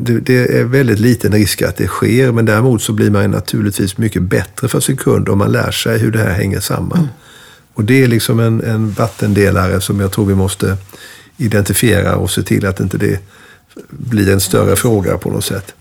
det, 0.00 0.20
det 0.20 0.58
är 0.58 0.64
väldigt 0.64 0.98
liten 0.98 1.32
risk 1.32 1.62
att 1.62 1.76
det 1.76 1.86
sker, 1.86 2.32
men 2.32 2.44
däremot 2.44 2.82
så 2.82 2.92
blir 2.92 3.10
man 3.10 3.30
naturligtvis 3.30 3.98
mycket 3.98 4.22
bättre 4.22 4.68
för 4.68 4.80
sin 4.80 4.96
kund 4.96 5.28
om 5.28 5.38
man 5.38 5.52
lär 5.52 5.70
sig 5.70 5.98
hur 5.98 6.10
det 6.10 6.18
här 6.18 6.32
hänger 6.32 6.60
samman. 6.60 6.98
Mm. 6.98 7.08
Och 7.74 7.84
det 7.84 8.02
är 8.02 8.06
liksom 8.06 8.40
en, 8.40 8.62
en 8.62 8.90
vattendelare 8.90 9.80
som 9.80 10.00
jag 10.00 10.12
tror 10.12 10.26
vi 10.26 10.34
måste 10.34 10.76
identifiera 11.36 12.16
och 12.16 12.30
se 12.30 12.42
till 12.42 12.66
att 12.66 12.80
inte 12.80 12.98
det 12.98 13.20
blir 13.90 14.32
en 14.32 14.40
större 14.40 14.76
fråga 14.76 15.18
på 15.18 15.30
något 15.30 15.44
sätt. 15.44 15.74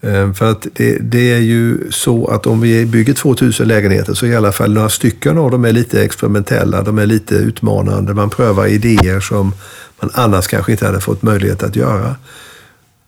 Eh, 0.00 0.32
för 0.32 0.50
att 0.50 0.66
det, 0.72 0.98
det, 0.98 1.32
är 1.32 1.38
ju 1.38 1.90
så 1.90 2.26
att 2.26 2.46
om 2.46 2.60
vi 2.60 2.86
bygger 2.86 3.14
2000 3.14 3.68
lägenheter 3.68 4.14
så 4.14 4.26
är 4.26 4.30
i 4.30 4.36
alla 4.36 4.52
fall 4.52 4.74
några 4.74 4.88
stycken 4.88 5.38
av 5.38 5.50
dem 5.50 5.64
är 5.64 5.72
lite 5.72 6.02
experimentella, 6.04 6.82
de 6.82 6.98
är 6.98 7.06
lite 7.06 7.34
utmanande. 7.34 8.14
Man 8.14 8.30
prövar 8.30 8.66
idéer 8.66 9.20
som 9.20 9.52
man 10.00 10.10
annars 10.14 10.46
kanske 10.46 10.72
inte 10.72 10.86
hade 10.86 11.00
fått 11.00 11.22
möjlighet 11.22 11.62
att 11.62 11.76
göra. 11.76 12.16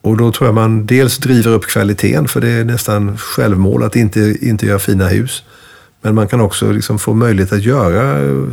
Och 0.02 0.16
då 0.16 0.32
tror 0.32 0.48
jag 0.48 0.54
man 0.54 0.86
dels 0.86 1.18
driver 1.18 1.50
upp 1.50 1.66
kvaliteten, 1.66 2.28
för 2.28 2.40
det 2.40 2.48
är 2.48 2.64
nästan 2.64 3.18
självmål 3.18 3.82
att 3.82 3.96
inte, 3.96 4.36
inte 4.40 4.66
göra 4.66 4.78
fina 4.78 5.08
hus. 5.08 5.42
Men 6.02 6.14
man 6.14 6.28
kan 6.28 6.40
också 6.40 6.72
liksom 6.72 6.98
få 6.98 7.14
möjlighet 7.14 7.52
att 7.52 7.62
göra 7.62 8.22
eh, 8.22 8.48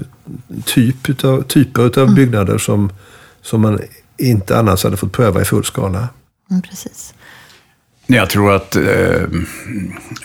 typ 0.66 1.10
utav, 1.10 1.44
typer 1.44 1.82
av 1.82 1.98
mm. 1.98 2.16
byggnader 2.16 2.58
som, 2.58 2.92
som 3.42 3.62
man 3.62 3.80
inte 4.18 4.60
annars 4.60 4.84
hade 4.84 4.98
fått 4.98 5.12
pröva 5.12 5.42
i 5.42 5.46
full 5.46 5.66
skala. 5.66 6.10
Mm, 6.52 6.62
precis. 6.62 7.14
Jag 8.10 8.30
tror 8.30 8.56
att 8.56 8.76
eh, 8.76 9.22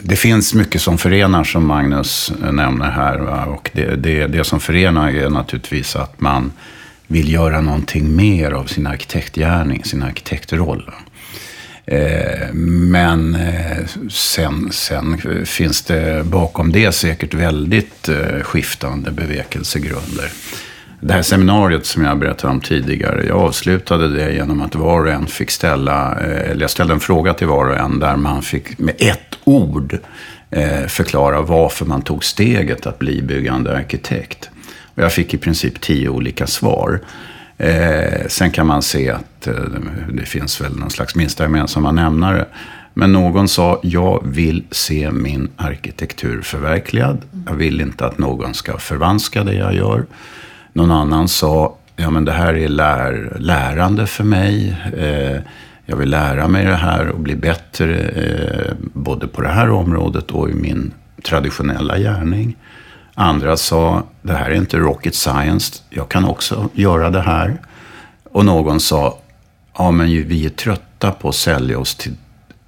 det 0.00 0.17
finns 0.17 0.55
mycket 0.55 0.83
som 0.83 0.99
förenar, 0.99 1.45
som 1.45 1.67
Magnus 1.67 2.33
nämner 2.52 2.91
här. 2.91 3.19
Va? 3.19 3.45
Och 3.45 3.71
det, 3.73 3.97
det, 3.97 4.26
det 4.26 4.45
som 4.45 4.61
förenar 4.61 5.11
är 5.11 5.31
naturligtvis 5.31 5.97
att 5.97 6.21
man 6.21 6.52
vill 7.07 7.33
göra 7.33 7.61
någonting 7.61 8.17
mer 8.17 8.52
av 8.52 8.64
sin 8.64 8.87
arkitektgärning, 8.87 9.85
sin 9.85 10.02
arkitektroll. 10.02 10.88
Eh, 10.88 10.95
Eh, 11.87 12.53
men 12.53 13.35
eh, 13.35 13.87
sen, 14.11 14.69
sen 14.73 15.19
finns 15.47 15.83
det 15.83 16.27
bakom 16.27 16.73
det 16.73 16.93
säkert 16.93 17.35
väldigt 17.35 18.09
eh, 18.09 18.43
skiftande 18.43 19.11
bevekelsegrunder. 19.11 20.31
Det 21.01 21.12
här 21.12 21.23
seminariet 21.23 21.87
som 21.87 22.05
jag 22.05 22.19
berättade 22.19 22.53
om 22.53 22.61
tidigare, 22.61 23.27
jag 23.27 23.39
avslutade 23.39 24.09
det 24.09 24.33
genom 24.33 24.61
att 24.61 24.75
var 24.75 25.01
och 25.01 25.12
en 25.12 25.27
fick 25.27 25.51
ställa, 25.51 26.15
eller 26.15 26.61
jag 26.61 26.71
ställde 26.71 26.95
en 26.95 27.01
fråga 27.01 27.35
till 27.35 27.47
var 27.47 27.67
och 27.67 27.77
en 27.77 27.99
där 27.99 28.17
man 28.17 28.43
fick 28.43 28.79
med 28.79 28.95
ett 28.99 29.39
ord 29.45 29.99
förklara 30.89 31.41
varför 31.41 31.85
man 31.87 32.03
tog 32.03 32.25
steget 32.25 32.87
att 32.87 32.99
bli 32.99 33.23
byggande 33.23 33.77
arkitekt. 33.77 34.51
Och 34.95 35.03
jag 35.03 35.12
fick 35.12 35.35
i 35.35 35.39
princip 35.39 35.81
tio 35.81 36.09
olika 36.09 36.47
svar. 36.47 37.01
Eh, 37.62 38.26
sen 38.28 38.50
kan 38.50 38.66
man 38.66 38.83
se 38.83 39.11
att 39.11 39.47
eh, 39.47 39.54
det 40.12 40.25
finns 40.25 40.61
väl 40.61 40.76
någon 40.76 40.90
slags 40.90 41.14
minsta 41.14 41.42
gemensamma 41.42 41.92
nämnare. 41.92 42.47
Men 42.95 43.12
någon 43.12 43.49
sa, 43.49 43.81
jag 43.83 44.23
vill 44.26 44.64
se 44.71 45.11
min 45.11 45.49
arkitektur 45.57 46.42
förverkligad. 46.42 47.19
Jag 47.47 47.54
vill 47.54 47.81
inte 47.81 48.07
att 48.07 48.19
någon 48.19 48.54
ska 48.54 48.78
förvanska 48.78 49.45
det 49.45 49.54
jag 49.54 49.75
gör. 49.75 50.07
Någon 50.73 50.90
annan 50.90 51.28
sa, 51.28 51.76
ja 51.97 52.11
men 52.11 52.25
det 52.25 52.33
här 52.33 52.54
är 52.54 52.69
lär, 52.69 53.37
lärande 53.40 54.07
för 54.07 54.25
mig. 54.25 54.76
Eh, 54.97 55.40
jag 55.87 55.97
vill 55.97 56.11
lära 56.11 56.49
mig 56.49 56.64
det 56.64 56.76
här 56.76 57.09
och 57.09 57.21
bli 57.21 57.37
bättre 57.37 57.99
eh, 57.99 58.73
både 58.78 59.26
på 59.26 59.42
det 59.42 59.49
här 59.49 59.71
området 59.71 60.31
och 60.31 60.50
i 60.50 60.54
min 60.54 60.92
traditionella 61.25 61.99
gärning. 61.99 62.57
Andra 63.14 63.57
sa, 63.57 64.02
det 64.23 64.33
här 64.33 64.50
är 64.50 64.54
inte 64.54 64.76
rocket 64.76 65.14
science, 65.14 65.83
jag 65.90 66.09
kan 66.09 66.25
också 66.25 66.69
göra 66.73 67.11
det 67.11 67.21
här. 67.21 67.61
Och 68.25 68.45
någon 68.45 68.81
sa, 68.81 69.19
ja 69.78 69.90
men 69.90 70.07
vi 70.07 70.47
är 70.47 70.50
trötta 70.50 71.11
på 71.12 71.28
att 71.28 71.35
sälja 71.35 71.78
oss 71.78 71.95
till 71.95 72.14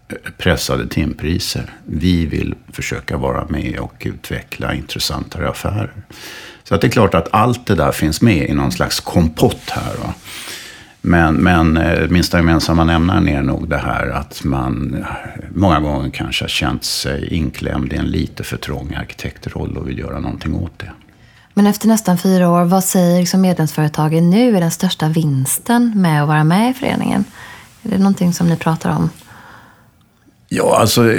eh, 0.08 0.16
pressade 0.38 0.88
timpriser. 0.88 1.72
Vi 1.86 2.26
vill 2.26 2.54
försöka 2.72 3.16
vara 3.16 3.46
med 3.48 3.78
och 3.78 4.02
utveckla 4.06 4.74
intressantare 4.74 5.48
affärer. 5.48 5.92
Så 6.64 6.74
att 6.74 6.80
det 6.80 6.86
är 6.86 6.90
klart 6.90 7.14
att 7.14 7.28
allt 7.30 7.66
det 7.66 7.74
där 7.74 7.92
finns 7.92 8.22
med 8.22 8.50
i 8.50 8.54
någon 8.54 8.72
slags 8.72 9.00
kompott 9.00 9.70
här. 9.70 9.94
Va? 9.94 10.14
Men, 11.06 11.34
men 11.34 11.76
eh, 11.76 12.08
minsta 12.08 12.36
gemensamma 12.36 12.84
nämnaren 12.84 13.28
är 13.28 13.42
nog 13.42 13.68
det 13.68 13.76
här 13.76 14.08
att 14.08 14.44
man 14.44 14.94
eh, 14.94 15.06
många 15.54 15.80
gånger 15.80 16.10
kanske 16.10 16.44
har 16.44 16.48
känt 16.48 16.84
sig 16.84 17.34
inklämd 17.34 17.92
i 17.92 17.96
en 17.96 18.04
lite 18.04 18.44
för 18.44 18.56
trång 18.56 18.94
arkitektroll 18.94 19.76
och 19.76 19.88
vill 19.88 19.98
göra 19.98 20.20
någonting 20.20 20.54
åt 20.54 20.78
det. 20.78 20.90
Men 21.54 21.66
efter 21.66 21.88
nästan 21.88 22.18
fyra 22.18 22.50
år, 22.50 22.64
vad 22.64 22.84
säger 22.84 23.20
liksom 23.20 23.40
medlemsföretagen 23.40 24.30
nu 24.30 24.56
är 24.56 24.60
den 24.60 24.70
största 24.70 25.08
vinsten 25.08 25.92
med 25.96 26.22
att 26.22 26.28
vara 26.28 26.44
med 26.44 26.70
i 26.70 26.74
föreningen? 26.74 27.24
Är 27.82 27.90
det 27.90 27.98
någonting 27.98 28.32
som 28.32 28.48
ni 28.48 28.56
pratar 28.56 28.90
om? 28.90 29.10
Ja, 30.56 30.76
alltså 30.78 31.14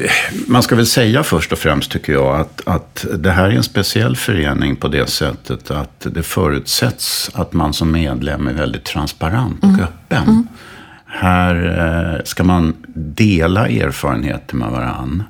man 0.47 0.63
ska 0.63 0.75
väl 0.75 0.85
säga 0.85 1.23
först 1.23 1.51
och 1.51 1.57
främst 1.59 1.91
tycker 1.91 2.13
jag 2.13 2.39
att, 2.39 2.61
att 2.65 3.05
det 3.13 3.31
här 3.31 3.49
är 3.49 3.55
en 3.55 3.63
speciell 3.63 4.15
förening 4.15 4.75
på 4.75 4.87
det 4.87 5.09
sättet 5.09 5.71
att 5.71 6.07
det 6.11 6.23
förutsätts 6.23 7.31
att 7.33 7.53
man 7.53 7.73
som 7.73 7.91
medlem 7.91 8.47
är 8.47 8.53
väldigt 8.53 8.83
transparent 8.83 9.63
och 9.63 9.69
mm. 9.69 9.81
öppen. 9.81 10.23
Mm. 10.23 10.47
Här 11.05 11.55
eh, 12.15 12.23
ska 12.23 12.43
man 12.43 12.73
dela 12.95 13.67
erfarenheter 13.67 14.55
med 14.55 14.71
varann. 14.71 15.23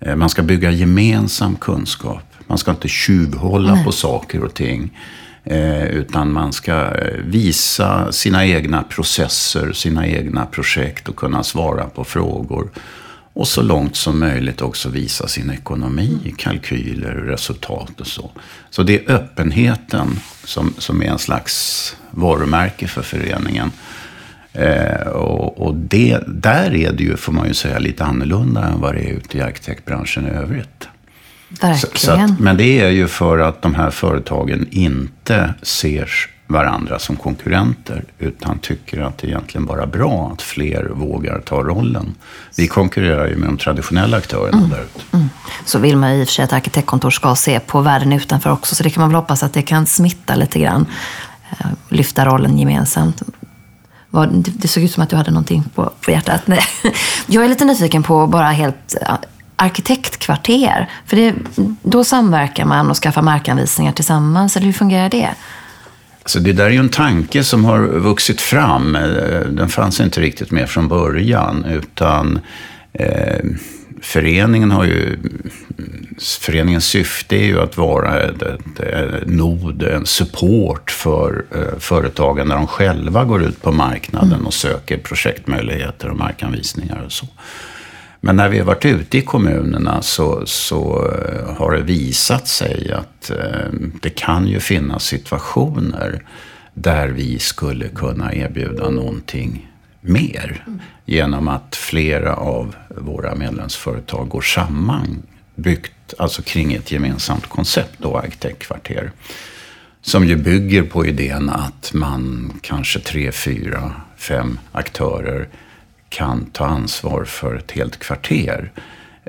Eh, 0.00 0.16
man 0.16 0.28
ska 0.28 0.42
bygga 0.42 0.70
gemensam 0.70 1.56
kunskap. 1.56 2.24
Man 2.46 2.58
ska 2.58 2.70
inte 2.70 2.88
tjuvhålla 2.88 3.74
Nej. 3.74 3.84
på 3.84 3.92
saker 3.92 4.44
och 4.44 4.54
ting. 4.54 4.98
Eh, 5.44 5.84
utan 5.84 6.32
man 6.32 6.52
ska 6.52 6.90
visa 7.24 8.12
sina 8.12 8.46
egna 8.46 8.82
processer, 8.82 9.72
sina 9.72 10.06
egna 10.06 10.46
projekt 10.46 11.08
och 11.08 11.16
kunna 11.16 11.42
svara 11.42 11.84
på 11.84 12.04
frågor. 12.04 12.70
Och 13.34 13.48
så 13.48 13.62
långt 13.62 13.96
som 13.96 14.18
möjligt 14.18 14.60
också 14.60 14.88
visa 14.88 15.28
sin 15.28 15.50
ekonomi, 15.50 16.34
kalkyler, 16.38 17.12
resultat 17.12 18.00
och 18.00 18.06
så. 18.06 18.30
Så 18.70 18.82
det 18.82 19.04
är 19.04 19.10
öppenheten 19.10 20.20
som, 20.44 20.74
som 20.78 21.02
är 21.02 21.06
en 21.06 21.18
slags 21.18 21.96
varumärke 22.10 22.88
för 22.88 23.02
föreningen. 23.02 23.72
Eh, 24.52 25.06
och, 25.06 25.66
och 25.66 25.74
det, 25.74 26.18
där 26.26 26.74
är 26.74 26.92
det 26.92 27.02
ju, 27.02 27.16
får 27.16 27.32
man 27.32 27.48
ju 27.48 27.54
säga, 27.54 27.78
lite 27.78 28.04
annorlunda 28.04 28.64
än 28.64 28.80
vad 28.80 28.94
det 28.94 29.00
är 29.00 29.12
ute 29.12 29.38
i 29.38 29.40
arkitektbranschen 29.40 30.26
i 30.26 30.30
övrigt. 30.30 30.88
Verkligen. 31.48 31.78
Så, 31.78 32.06
så 32.06 32.12
att, 32.12 32.40
men 32.40 32.56
det 32.56 32.80
är 32.80 32.90
ju 32.90 33.08
för 33.08 33.38
att 33.38 33.62
de 33.62 33.74
här 33.74 33.90
företagen 33.90 34.66
inte 34.70 35.54
ser 35.62 36.10
varandra 36.46 36.98
som 36.98 37.16
konkurrenter. 37.16 38.04
Utan 38.18 38.58
tycker 38.58 39.00
att 39.00 39.18
det 39.18 39.26
är 39.26 39.28
egentligen 39.28 39.66
bara 39.66 39.86
bra 39.86 40.30
att 40.34 40.42
fler 40.42 40.84
vågar 40.84 41.40
ta 41.40 41.62
rollen. 41.62 42.14
Vi 42.56 42.68
konkurrerar 42.68 43.28
ju 43.28 43.36
med 43.36 43.48
de 43.48 43.56
traditionella 43.56 44.16
aktörerna 44.16 44.58
mm. 44.58 44.70
där 44.70 44.80
ute. 44.80 45.16
Mm. 45.16 45.28
Så 45.64 45.78
vill 45.78 45.96
man 45.96 46.10
i 46.10 46.22
och 46.22 46.26
för 46.26 46.32
sig 46.32 46.44
att 46.44 46.52
arkitektkontor 46.52 47.10
ska 47.10 47.34
se 47.34 47.60
på 47.60 47.80
världen 47.80 48.12
utanför 48.12 48.50
också. 48.50 48.74
Så 48.74 48.82
det 48.82 48.90
kan 48.90 49.00
man 49.00 49.10
väl 49.10 49.16
hoppas 49.16 49.42
att 49.42 49.52
det 49.52 49.62
kan 49.62 49.86
smitta 49.86 50.34
lite 50.34 50.58
grann. 50.58 50.86
Eh, 51.50 51.66
lyfta 51.88 52.26
rollen 52.26 52.58
gemensamt. 52.58 53.22
Det 54.36 54.68
såg 54.68 54.82
ut 54.82 54.92
som 54.92 55.02
att 55.02 55.10
du 55.10 55.16
hade 55.16 55.30
någonting 55.30 55.64
på, 55.74 55.92
på 56.00 56.10
hjärtat. 56.10 56.46
Nej. 56.46 56.62
Jag 57.26 57.44
är 57.44 57.48
lite 57.48 57.64
nyfiken 57.64 58.02
på 58.02 58.26
bara 58.26 58.50
helt 58.50 58.96
arkitektkvarter. 59.56 60.90
För 61.06 61.16
det, 61.16 61.34
då 61.82 62.04
samverkar 62.04 62.64
man 62.64 62.90
och 62.90 62.96
skaffar 62.96 63.22
markanvisningar 63.22 63.92
tillsammans, 63.92 64.56
eller 64.56 64.66
hur 64.66 64.72
fungerar 64.72 65.08
det? 65.08 65.34
Alltså 66.22 66.40
det 66.40 66.52
där 66.52 66.64
är 66.64 66.70
ju 66.70 66.78
en 66.78 66.88
tanke 66.88 67.44
som 67.44 67.64
har 67.64 67.80
vuxit 67.80 68.40
fram. 68.40 68.96
Eh, 68.96 69.40
den 69.40 69.68
fanns 69.68 70.00
inte 70.00 70.20
riktigt 70.20 70.50
med 70.50 70.70
från 70.70 70.88
början. 70.88 71.64
Utan 71.64 72.40
eh, 72.92 73.44
föreningen 74.02 74.70
har 74.70 74.84
ju... 74.84 75.18
Föreningens 76.40 76.84
syfte 76.84 77.36
är 77.36 77.44
ju 77.44 77.60
att 77.60 77.76
vara 77.76 78.20
ett, 78.20 78.42
ett, 78.42 78.80
ett 78.80 79.26
nod, 79.26 79.82
en 79.82 80.06
support 80.06 80.90
för 80.90 81.44
eh, 81.54 81.78
företagen 81.78 82.48
när 82.48 82.54
de 82.54 82.66
själva 82.66 83.24
går 83.24 83.42
ut 83.42 83.62
på 83.62 83.72
marknaden 83.72 84.32
mm. 84.32 84.46
och 84.46 84.54
söker 84.54 84.98
projektmöjligheter 84.98 86.08
och 86.08 86.16
markanvisningar 86.16 87.02
och 87.06 87.12
så. 87.12 87.26
Men 88.24 88.36
när 88.36 88.48
vi 88.48 88.58
har 88.58 88.66
varit 88.66 88.84
ute 88.84 89.18
i 89.18 89.22
kommunerna 89.22 90.02
så, 90.02 90.46
så 90.46 91.08
eh, 91.08 91.54
har 91.56 91.72
det 91.72 91.82
visat 91.82 92.48
sig 92.48 92.92
att 92.92 93.30
eh, 93.30 93.70
det 94.02 94.10
kan 94.10 94.46
ju 94.46 94.60
finnas 94.60 95.04
situationer 95.04 96.22
där 96.74 97.08
vi 97.08 97.38
skulle 97.38 97.88
kunna 97.88 98.34
erbjuda 98.34 98.90
någonting 98.90 99.70
mer. 100.00 100.66
Genom 101.04 101.48
att 101.48 101.76
flera 101.76 102.36
av 102.36 102.76
våra 102.88 103.34
medlemsföretag 103.34 104.28
går 104.28 104.40
samman. 104.40 105.22
Byggt 105.54 106.14
alltså 106.18 106.42
kring 106.42 106.72
ett 106.72 106.92
gemensamt 106.92 107.46
koncept, 107.46 107.94
då 107.98 108.16
arkitektkvarter. 108.16 109.10
Som 110.02 110.26
ju 110.26 110.36
bygger 110.36 110.82
på 110.82 111.06
idén 111.06 111.50
att 111.50 111.90
man 111.94 112.52
kanske 112.62 113.00
tre, 113.00 113.32
fyra, 113.32 113.92
fem 114.16 114.58
aktörer 114.72 115.48
kan 116.12 116.46
ta 116.46 116.66
ansvar 116.66 117.24
för 117.24 117.56
ett 117.56 117.70
helt 117.70 117.98
kvarter. 117.98 118.70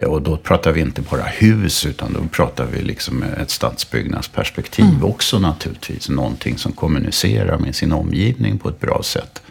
Och 0.01 0.21
då 0.21 0.37
pratar 0.37 0.71
vi 0.71 0.81
inte 0.81 1.01
bara 1.01 1.23
hus, 1.23 1.85
utan 1.85 2.13
då 2.13 2.19
pratar 2.31 2.65
vi 2.65 2.81
liksom 2.81 3.23
ett 3.23 3.49
stadsbyggnadsperspektiv 3.49 4.85
mm. 4.85 5.03
också 5.03 5.39
naturligtvis. 5.39 6.09
Någonting 6.09 6.57
som 6.57 6.71
kommunicerar 6.71 7.57
med 7.57 7.75
sin 7.75 7.91
omgivning 7.91 8.57
på 8.57 8.69
ett 8.69 8.79
bra 8.79 9.01
sätt. 9.03 9.41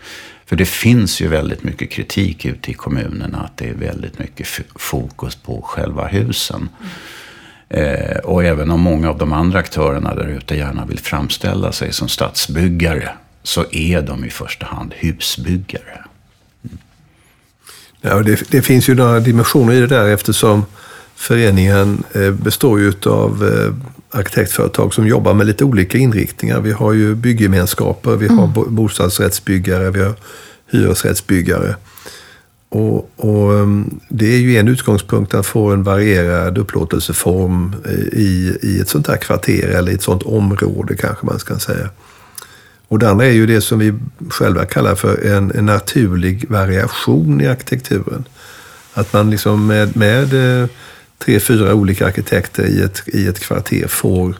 För 0.46 0.56
det 0.56 0.64
finns 0.64 1.20
ju 1.20 1.28
väldigt 1.28 1.62
mycket 1.64 1.90
kritik 1.90 2.44
ute 2.44 2.70
i 2.70 2.74
kommunerna 2.74 3.38
att 3.38 3.56
det 3.56 3.68
är 3.68 3.74
väldigt 3.74 4.18
mycket 4.18 4.46
fokus 4.76 5.36
på 5.36 5.62
själva 5.62 6.06
husen. 6.06 6.68
Mm. 6.80 6.90
Eh, 7.72 8.16
och 8.16 8.44
även 8.44 8.70
om 8.70 8.80
många 8.80 9.10
av 9.10 9.18
de 9.18 9.32
andra 9.32 9.58
aktörerna 9.58 10.14
där 10.14 10.28
ute 10.28 10.56
gärna 10.56 10.86
vill 10.86 10.98
framställa 10.98 11.72
sig 11.72 11.92
som 11.92 12.08
stadsbyggare 12.08 13.08
så 13.42 13.64
är 13.70 14.02
de 14.02 14.24
i 14.24 14.30
första 14.30 14.66
hand 14.66 14.94
husbyggare. 14.96 16.04
Ja, 18.04 18.22
det, 18.22 18.50
det, 18.50 18.62
finns 18.62 18.88
ju 18.88 18.94
några 18.94 19.20
dimensioner 19.20 19.72
i 19.72 19.80
det 19.80 19.86
där 19.86 20.08
eftersom 20.08 20.64
föreningen 21.14 22.04
eh, 22.12 22.30
består 22.30 22.80
ju 22.80 22.92
av 23.06 23.44
eh, 23.44 24.18
arkitektföretag 24.18 24.94
som 24.94 25.06
jobbar 25.06 25.34
med 25.34 25.46
lite 25.46 25.64
olika 25.64 25.98
inriktningar. 25.98 26.60
Vi 26.60 26.72
har 26.72 26.92
ju 26.92 27.14
bygggemenskaper, 27.14 28.16
vi 28.16 28.28
har 28.28 28.44
mm. 28.44 28.74
bostadsrättsbyggare, 28.74 29.90
vi 29.90 30.00
har 30.00 30.14
hyresrättsbyggare. 30.70 31.76
Och, 32.68 33.10
och, 33.16 33.54
ehm, 33.54 34.00
det 34.08 34.34
är 34.34 34.38
ju 34.38 34.56
en 34.56 34.68
utgångspunkt 34.68 35.34
att 35.34 35.46
få 35.46 35.70
en 35.70 35.82
varierad 35.82 36.58
upplåtelseform 36.58 37.74
i, 38.12 38.56
i 38.62 38.80
ett 38.80 38.88
sånt 38.88 39.06
här 39.06 39.16
kvarter 39.16 39.68
eller 39.68 39.92
i 39.92 39.94
ett 39.94 40.02
sånt 40.02 40.22
område 40.22 40.96
kanske 40.96 41.26
man 41.26 41.38
ska 41.38 41.58
säga. 41.58 41.90
Och 42.92 42.98
det 42.98 43.10
andra 43.10 43.26
är 43.26 43.30
ju 43.30 43.46
det 43.46 43.60
som 43.60 43.78
vi 43.78 43.94
själva 44.30 44.64
kallar 44.64 44.94
för 44.94 45.26
en, 45.26 45.52
en 45.54 45.66
naturlig 45.66 46.50
variation 46.50 47.40
i 47.40 47.46
arkitekturen. 47.46 48.24
Att 48.94 49.12
man 49.12 49.30
liksom 49.30 49.66
med, 49.66 49.96
med 49.96 50.62
eh, 50.62 50.68
tre, 51.18 51.40
fyra 51.40 51.74
olika 51.74 52.06
arkitekter 52.06 52.66
i 52.66 52.82
ett, 52.82 53.02
i 53.06 53.26
ett 53.26 53.40
kvarter 53.40 53.86
får, 53.86 54.36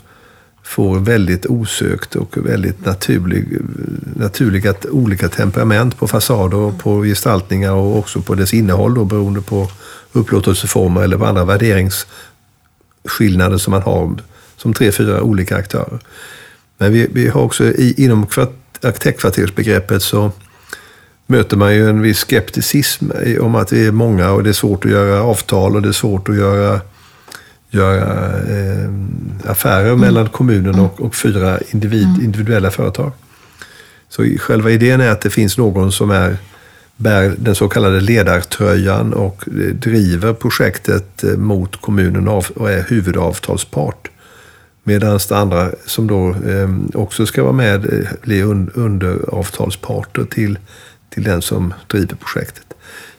får 0.63 0.99
väldigt 0.99 1.47
osökt 1.47 2.17
och 2.17 2.37
väldigt 2.37 2.87
naturlig, 2.87 3.59
naturliga 4.17 4.75
olika 4.91 5.29
temperament 5.29 5.99
på 5.99 6.09
fasader 6.09 6.57
och 6.57 6.79
på 6.79 7.03
gestaltningar 7.03 7.73
och 7.73 7.99
också 7.99 8.23
på 8.23 8.35
dess 8.35 8.55
innehåll 8.55 8.95
då, 8.95 9.05
beroende 9.05 9.41
på 9.41 9.71
upplåtelseformer 10.13 11.03
eller 11.03 11.19
på 11.19 11.27
andra 11.27 11.45
värderingsskillnader 11.45 13.59
som 13.59 13.71
man 13.71 13.83
har 13.83 14.17
som 14.57 14.75
tre, 14.75 14.93
fyra 14.93 15.23
olika 15.23 15.57
aktörer. 15.57 15.99
Men 16.83 16.93
vi, 16.93 17.09
vi 17.13 17.29
har 17.29 17.41
också 17.41 17.65
i, 17.65 17.95
inom 18.05 18.27
arkitektkvartersbegreppet 18.83 20.03
så 20.03 20.31
möter 21.27 21.57
man 21.57 21.75
ju 21.75 21.89
en 21.89 22.03
viss 22.03 22.19
skepticism 22.19 23.11
om 23.41 23.55
att 23.55 23.69
det 23.69 23.87
är 23.87 23.93
många 23.93 24.31
och 24.31 24.43
det 24.43 24.51
är 24.51 24.53
svårt 24.53 24.85
att 24.85 24.91
göra 24.91 25.23
avtal 25.23 25.77
och 25.77 25.83
det 25.83 25.89
är 25.89 25.93
svårt 25.93 26.29
att 26.29 26.37
göra, 26.37 26.81
göra 27.71 28.29
eh, 28.39 28.91
affärer 29.45 29.89
mm. 29.89 30.01
mellan 30.01 30.29
kommunen 30.29 30.79
och, 30.79 31.01
och 31.01 31.15
fyra 31.15 31.59
individ, 31.71 32.09
mm. 32.09 32.25
individuella 32.25 32.71
företag. 32.71 33.13
Så 34.09 34.23
själva 34.39 34.71
idén 34.71 35.01
är 35.01 35.11
att 35.11 35.21
det 35.21 35.31
finns 35.31 35.59
någon 35.59 35.93
som 35.93 36.11
är, 36.11 36.37
bär 36.97 37.35
den 37.39 37.55
så 37.55 37.69
kallade 37.69 38.01
ledartröjan 38.01 39.13
och 39.13 39.45
driver 39.73 40.33
projektet 40.33 41.25
eh, 41.25 41.37
mot 41.37 41.81
kommunen 41.81 42.29
och 42.29 42.71
är 42.71 42.85
huvudavtalspart. 42.89 44.12
Medan 44.85 45.19
det 45.29 45.37
andra 45.37 45.71
som 45.87 46.07
då 46.07 46.31
eh, 46.31 46.69
också 46.95 47.27
ska 47.27 47.43
vara 47.43 47.53
med 47.53 47.85
eh, 47.85 48.09
blir 48.23 48.45
underavtalsparter 48.79 50.25
till, 50.25 50.59
till 51.11 51.23
den 51.23 51.43
som 51.43 51.75
driver 51.87 52.17
projektet. 52.17 52.65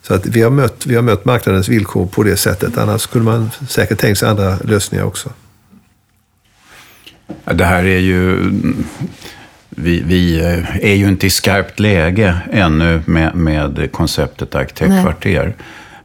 Så 0.01 0.13
att 0.13 0.25
vi 0.25 0.41
har, 0.41 0.49
mött, 0.49 0.85
vi 0.85 0.95
har 0.95 1.01
mött 1.01 1.25
marknadens 1.25 1.69
villkor 1.69 2.05
på 2.05 2.23
det 2.23 2.37
sättet. 2.37 2.77
Annars 2.77 3.01
skulle 3.01 3.23
man 3.23 3.49
säkert 3.69 3.99
tänkt 3.99 4.17
sig 4.17 4.29
andra 4.29 4.57
lösningar 4.63 5.05
också. 5.05 5.29
Det 7.53 7.65
här 7.65 7.83
är 7.83 7.99
ju... 7.99 8.51
Vi, 9.69 10.01
vi 10.05 10.39
eh, 10.39 10.77
är 10.77 10.93
ju 10.93 11.07
inte 11.07 11.27
i 11.27 11.29
skarpt 11.29 11.79
läge 11.79 12.37
ännu 12.51 13.01
med, 13.05 13.35
med 13.35 13.89
konceptet 13.91 14.55
arkitektkvarter. 14.55 15.43
Nej. 15.45 15.55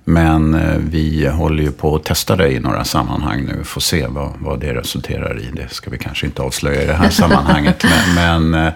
Men 0.09 0.55
eh, 0.55 0.77
vi 0.79 1.29
håller 1.29 1.63
ju 1.63 1.73
på 1.73 1.97
att 1.97 2.05
testa 2.05 2.37
det 2.37 2.53
i 2.53 2.61
några 2.61 2.85
sammanhang 2.85 3.45
nu. 3.45 3.65
Får 3.65 3.81
se 3.81 4.07
vad, 4.07 4.33
vad 4.39 4.61
det 4.61 4.75
resulterar 4.75 5.41
i. 5.41 5.51
Det 5.57 5.75
ska 5.75 5.91
vi 5.91 5.99
kanske 5.99 6.27
inte 6.27 6.43
avslöja 6.43 6.83
i 6.83 6.87
det 6.87 6.95
här 6.95 7.11
sammanhanget. 7.21 7.85
men, 8.15 8.51
men 8.51 8.73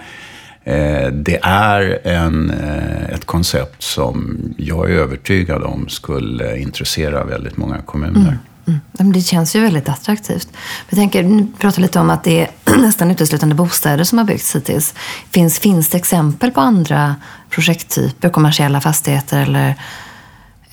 eh, 0.64 1.12
det 1.12 1.38
är 1.42 2.06
en, 2.06 2.50
eh, 2.50 3.14
ett 3.14 3.24
koncept 3.24 3.82
som 3.82 4.38
jag 4.56 4.90
är 4.90 4.94
övertygad 4.94 5.62
om 5.62 5.88
skulle 5.88 6.58
intressera 6.58 7.24
väldigt 7.24 7.56
många 7.56 7.78
kommuner. 7.78 8.38
Mm. 8.66 8.80
Mm. 8.98 9.12
Det 9.12 9.20
känns 9.20 9.56
ju 9.56 9.60
väldigt 9.60 9.88
attraktivt. 9.88 10.48
Jag 10.88 10.98
tänker, 10.98 11.22
ni 11.22 11.46
pratar 11.58 11.82
lite 11.82 11.98
om 11.98 12.10
att 12.10 12.24
det 12.24 12.40
är 12.40 12.48
nästan 12.80 13.10
uteslutande 13.10 13.54
bostäder 13.54 14.04
som 14.04 14.18
har 14.18 14.24
byggts 14.24 14.56
hittills. 14.56 14.94
Finns, 15.30 15.58
finns 15.58 15.88
det 15.88 15.98
exempel 15.98 16.50
på 16.50 16.60
andra 16.60 17.16
projekttyper, 17.50 18.28
kommersiella 18.28 18.80
fastigheter 18.80 19.42
eller 19.42 19.74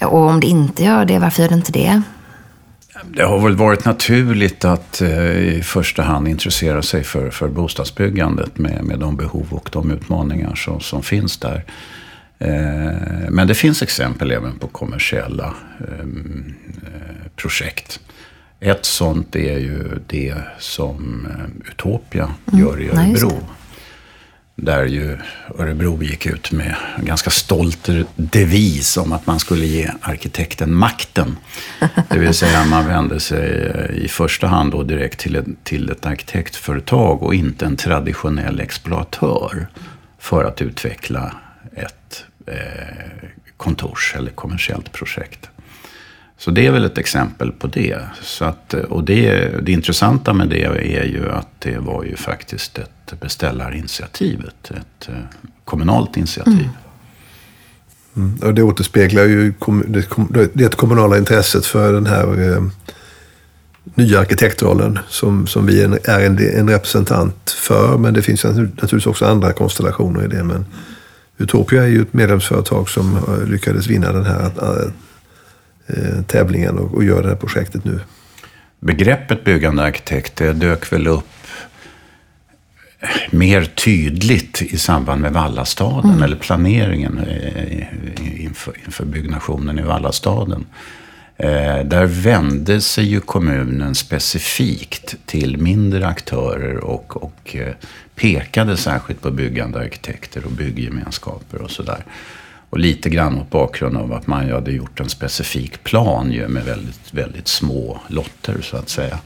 och 0.02 0.20
om 0.20 0.40
det 0.40 0.48
inte 0.48 0.84
gör 0.84 1.06
det, 1.06 1.20
varför 1.20 1.42
gör 1.42 1.50
det 1.50 1.56
inte 1.56 1.72
det? 1.72 2.02
Det 3.08 3.24
har 3.24 3.40
väl 3.40 3.56
varit 3.56 3.86
naturligt 3.86 4.66
att 4.66 5.02
eh, 5.02 5.38
i 5.38 5.62
första 5.64 6.02
hand 6.02 6.28
intressera 6.28 6.82
sig 6.82 7.04
för, 7.04 7.30
för 7.30 7.48
bostadsbyggandet 7.48 8.58
med, 8.58 8.84
med 8.84 9.00
de 9.00 9.16
behov 9.16 9.48
och 9.50 9.70
de 9.72 9.92
utmaningar 9.92 10.56
som, 10.56 10.80
som 10.80 11.04
finns 11.04 11.38
där. 11.38 11.66
Eh, 12.40 13.30
men 13.30 13.48
det 13.48 13.56
finns 13.56 13.82
exempel 13.82 14.32
även 14.32 14.60
på 14.60 14.68
kommersiella 14.68 15.54
ehm, 15.80 16.54
eh, 16.84 17.32
projekt. 17.36 18.00
Ett 18.60 18.86
sånt 18.86 19.36
är 19.36 19.60
ju 19.60 20.00
det 20.08 20.36
som 20.60 21.28
Utopia 21.72 22.30
mm. 22.52 22.66
gör 22.66 22.82
i 22.82 22.90
Örebro. 22.90 23.32
Där 24.62 24.86
ju 24.86 25.18
Örebro 25.60 26.04
gick 26.04 26.26
ut 26.26 26.52
med 26.52 26.76
en 26.98 27.06
ganska 27.06 27.30
stolt 27.30 27.90
devis 28.16 28.98
om 28.98 29.12
att 29.14 29.28
man 29.28 29.40
skulle 29.40 29.66
ge 29.66 29.92
arkitekten 30.02 30.74
makten. 30.74 31.38
Det 32.10 32.20
vill 32.20 32.34
säga 32.34 32.66
man 32.66 32.88
vände 32.88 33.20
sig 33.20 33.72
eh, 33.76 34.04
i 34.06 34.08
första 34.08 34.48
hand 34.48 34.72
då 34.72 34.84
direkt 34.84 35.20
till 35.20 35.36
ett, 35.36 35.46
till 35.64 35.90
ett 35.90 36.06
arkitektföretag 36.06 37.24
och 37.24 37.36
inte 37.36 37.66
en 37.66 37.76
traditionell 37.76 38.60
exploatör 38.60 39.68
för 40.20 40.44
att 40.44 40.62
utveckla 40.62 41.36
ett 41.76 42.26
eh, 42.48 43.30
kontors 43.58 44.16
eller 44.18 44.32
kommersiellt 44.32 44.92
projekt. 44.92 45.50
Så 46.40 46.52
det 46.52 46.68
är 46.68 46.72
väl 46.72 46.86
ett 46.86 46.98
exempel 46.98 47.52
på 47.52 47.68
det. 47.68 48.00
Så 48.22 48.46
att, 48.46 48.74
och 48.74 49.04
det, 49.04 49.50
det 49.62 49.72
intressanta 49.72 50.34
med 50.34 50.50
det 50.50 50.64
är 50.98 51.06
ju 51.06 51.30
att 51.30 51.48
det 51.60 51.78
var 51.78 52.04
ju 52.04 52.16
faktiskt 52.16 52.78
ett 52.78 53.20
beställarinitiativ. 53.20 54.46
Ett, 54.70 55.10
eh, 55.10 55.16
kommunalt 55.66 56.18
initiativ. 56.18 56.54
Mm. 56.54 56.70
Mm. 58.16 58.40
Och 58.44 58.54
det 58.54 58.64
återspeglar 58.64 59.24
ju 59.24 59.54
det, 59.88 60.50
det 60.54 60.76
kommunala 60.76 61.18
intresset 61.18 61.66
för 61.66 61.94
den 61.94 62.06
här 62.06 62.52
eh, 62.52 62.64
nya 63.96 64.20
arkitektrollen 64.20 65.00
som, 65.08 65.48
som 65.48 65.66
vi 65.66 65.82
är 66.04 66.20
en, 66.20 66.38
en 66.38 66.70
representant 66.70 67.50
för. 67.50 67.98
Men 67.98 68.14
det 68.14 68.22
finns 68.22 68.44
naturligtvis 68.44 69.08
också 69.08 69.26
andra 69.26 69.54
konstellationer 69.54 70.26
i 70.26 70.28
det. 70.28 70.44
Men 70.44 70.66
Utopia 71.38 71.84
är 71.84 71.88
ju 71.88 72.02
ett 72.02 72.14
medlemsföretag 72.14 72.90
som 72.90 73.18
eh, 73.18 73.48
lyckades 73.48 73.88
vinna 73.88 74.12
den 74.12 74.26
här 74.26 74.46
eh, 74.46 74.92
Eh, 75.90 76.22
tävlingen 76.22 76.78
och, 76.78 76.94
och 76.94 77.04
gör 77.04 77.24
det 77.24 77.30
här 77.30 77.36
projektet 77.36 77.86
nu. 77.86 78.00
Begreppet 78.80 79.44
byggande 79.44 79.84
arkitekt 79.84 80.36
det 80.36 80.54
dök 80.54 80.94
väl 80.94 81.08
upp 81.08 81.26
mer 83.32 83.66
tydligt 83.66 84.62
i 84.62 84.78
samband 84.78 85.22
med 85.22 85.34
Vallastaden, 85.34 86.12
mm. 86.12 86.24
eller 86.24 86.36
planeringen 86.36 87.18
eh, 87.18 88.44
inför, 88.44 88.74
inför 88.86 89.06
byggnationen 89.06 89.80
i 89.80 89.82
Vallastaden. 89.82 90.66
Eh, 91.38 91.86
där 91.86 92.06
vände 92.06 92.82
sig 92.82 93.06
ju 93.06 93.20
kommunen 93.20 93.96
specifikt 93.96 95.16
till 95.26 95.58
mindre 95.58 96.08
aktörer 96.08 96.78
och, 96.78 97.24
och 97.24 97.56
eh, 97.56 97.74
pekade 98.16 98.78
särskilt 98.78 99.22
på 99.22 99.32
byggande 99.32 99.80
arkitekter 99.80 100.46
och 100.46 100.52
bygggemenskaper 100.52 101.62
och 101.62 101.72
sådär. 101.72 102.04
Och 102.70 102.80
lite 102.80 103.10
grann 103.10 103.34
mot 103.34 103.50
bakgrund 103.50 103.98
av 103.98 104.14
att 104.14 104.28
man 104.28 104.48
ju 104.48 104.54
hade 104.54 104.72
gjort 104.72 105.00
en 105.00 105.10
specifik 105.10 105.84
plan 105.84 106.32
ju 106.32 106.48
med 106.48 106.64
väldigt, 106.64 107.14
väldigt 107.14 107.48
små 107.48 108.00
lotter 108.08 108.62
så 108.62 108.78
att 108.78 108.90
säga. 108.90 109.20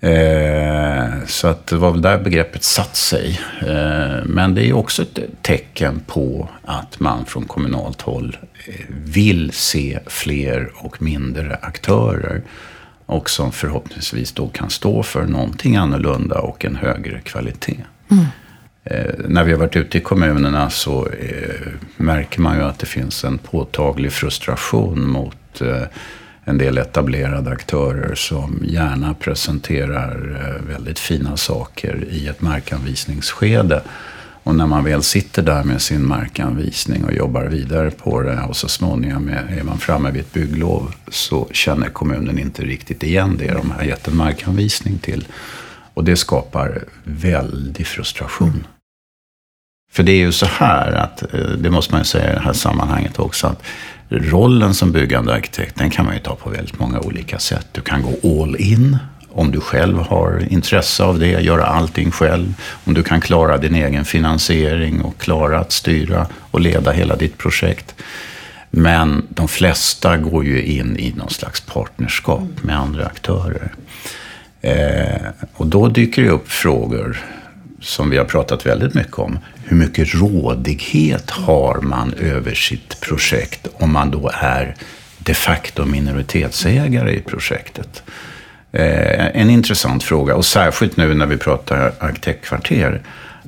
Eh, 0.00 1.26
så 1.26 1.48
att 1.48 1.66
det 1.66 1.76
var 1.76 1.90
väl 1.90 2.02
där 2.02 2.18
begreppet 2.18 2.64
satt 2.64 2.96
sig. 2.96 3.40
Eh, 3.60 4.24
men 4.24 4.54
det 4.54 4.68
är 4.68 4.72
också 4.72 5.02
ett 5.02 5.18
tecken 5.42 6.00
på 6.06 6.48
att 6.64 7.00
man 7.00 7.24
från 7.24 7.44
kommunalt 7.44 8.02
håll 8.02 8.36
eh, 8.66 8.74
vill 8.88 9.52
se 9.52 9.98
fler 10.06 10.72
och 10.74 11.02
mindre 11.02 11.58
aktörer. 11.62 12.42
Och 13.06 13.30
som 13.30 13.52
förhoppningsvis 13.52 14.32
då 14.32 14.48
kan 14.48 14.70
stå 14.70 15.02
för 15.02 15.26
någonting 15.26 15.76
annorlunda 15.76 16.38
och 16.38 16.64
en 16.64 16.76
högre 16.76 17.20
kvalitet. 17.20 17.84
Mm. 18.10 18.26
Eh, 18.90 19.14
när 19.28 19.44
vi 19.44 19.52
har 19.52 19.58
varit 19.58 19.76
ute 19.76 19.98
i 19.98 20.00
kommunerna 20.00 20.70
så 20.70 21.06
eh, 21.06 21.72
märker 21.96 22.40
man 22.40 22.56
ju 22.56 22.62
att 22.62 22.78
det 22.78 22.86
finns 22.86 23.24
en 23.24 23.38
påtaglig 23.38 24.12
frustration 24.12 25.08
mot 25.08 25.60
eh, 25.60 25.82
en 26.44 26.58
del 26.58 26.78
etablerade 26.78 27.50
aktörer 27.50 28.14
som 28.14 28.62
gärna 28.64 29.14
presenterar 29.14 30.40
eh, 30.40 30.74
väldigt 30.74 30.98
fina 30.98 31.36
saker 31.36 32.04
i 32.10 32.28
ett 32.28 32.40
markanvisningsskede. 32.40 33.82
Och 34.42 34.54
när 34.54 34.66
man 34.66 34.84
väl 34.84 35.02
sitter 35.02 35.42
där 35.42 35.64
med 35.64 35.82
sin 35.82 36.06
markanvisning 36.06 37.04
och 37.04 37.12
jobbar 37.12 37.44
vidare 37.44 37.90
på 37.90 38.22
det 38.22 38.40
och 38.48 38.56
så 38.56 38.68
småningom 38.68 39.28
är 39.28 39.62
man 39.62 39.78
framme 39.78 40.10
vid 40.10 40.20
ett 40.20 40.32
bygglov 40.32 40.94
så 41.08 41.48
känner 41.52 41.88
kommunen 41.88 42.38
inte 42.38 42.62
riktigt 42.62 43.02
igen 43.02 43.36
det 43.38 43.52
de 43.52 43.70
har 43.70 43.82
gett 43.82 44.08
en 44.08 44.16
markanvisning 44.16 44.98
till. 44.98 45.26
Och 45.94 46.04
det 46.04 46.16
skapar 46.16 46.84
väldig 47.04 47.86
frustration. 47.86 48.66
För 49.96 50.02
det 50.02 50.12
är 50.12 50.16
ju 50.16 50.32
så 50.32 50.46
här 50.46 50.92
att, 50.92 51.34
eh, 51.34 51.40
det 51.40 51.70
måste 51.70 51.94
man 51.94 52.00
ju 52.00 52.04
säga 52.04 52.32
i 52.32 52.34
det 52.34 52.40
här 52.40 52.52
sammanhanget 52.52 53.18
också, 53.18 53.46
att 53.46 53.62
rollen 54.08 54.74
som 54.74 54.92
byggande 54.92 55.34
arkitekt, 55.34 55.76
den 55.76 55.90
kan 55.90 56.04
man 56.04 56.14
ju 56.14 56.20
ta 56.20 56.34
på 56.34 56.50
väldigt 56.50 56.78
många 56.78 57.00
olika 57.00 57.38
sätt. 57.38 57.66
Du 57.72 57.80
kan 57.80 58.02
gå 58.02 58.42
all 58.42 58.56
in, 58.56 58.98
om 59.28 59.50
du 59.50 59.60
själv 59.60 59.98
har 59.98 60.42
intresse 60.50 61.04
av 61.04 61.18
det, 61.18 61.30
göra 61.30 61.66
allting 61.66 62.10
själv. 62.10 62.54
Om 62.84 62.94
du 62.94 63.02
kan 63.02 63.20
klara 63.20 63.56
din 63.56 63.74
egen 63.74 64.04
finansiering 64.04 65.00
och 65.00 65.18
klara 65.18 65.58
att 65.58 65.72
styra 65.72 66.26
och 66.50 66.60
leda 66.60 66.92
hela 66.92 67.16
ditt 67.16 67.38
projekt. 67.38 67.94
Men 68.70 69.26
de 69.28 69.48
flesta 69.48 70.16
går 70.16 70.44
ju 70.44 70.62
in 70.62 70.96
i 70.98 71.12
någon 71.16 71.30
slags 71.30 71.60
partnerskap 71.60 72.62
med 72.62 72.78
andra 72.78 73.06
aktörer. 73.06 73.72
Eh, 74.60 75.26
och 75.54 75.66
då 75.66 75.88
dyker 75.88 76.22
det 76.22 76.30
upp 76.30 76.48
frågor 76.48 77.22
som 77.86 78.10
vi 78.10 78.18
har 78.18 78.24
pratat 78.24 78.66
väldigt 78.66 78.94
mycket 78.94 79.18
om. 79.18 79.38
Hur 79.64 79.76
mycket 79.76 80.14
rådighet 80.14 81.30
har 81.30 81.80
man 81.80 82.14
över 82.14 82.54
sitt 82.54 83.00
projekt 83.00 83.68
om 83.74 83.92
man 83.92 84.10
då 84.10 84.30
är 84.34 84.76
de 85.18 85.34
facto 85.34 85.84
minoritetsägare 85.84 87.16
i 87.16 87.20
projektet? 87.20 88.02
Eh, 88.72 89.40
en 89.40 89.50
intressant 89.50 90.02
fråga 90.02 90.34
och 90.34 90.44
särskilt 90.44 90.96
nu 90.96 91.14
när 91.14 91.26
vi 91.26 91.36
pratar 91.36 91.92
arkitektkvarter. 91.98 93.02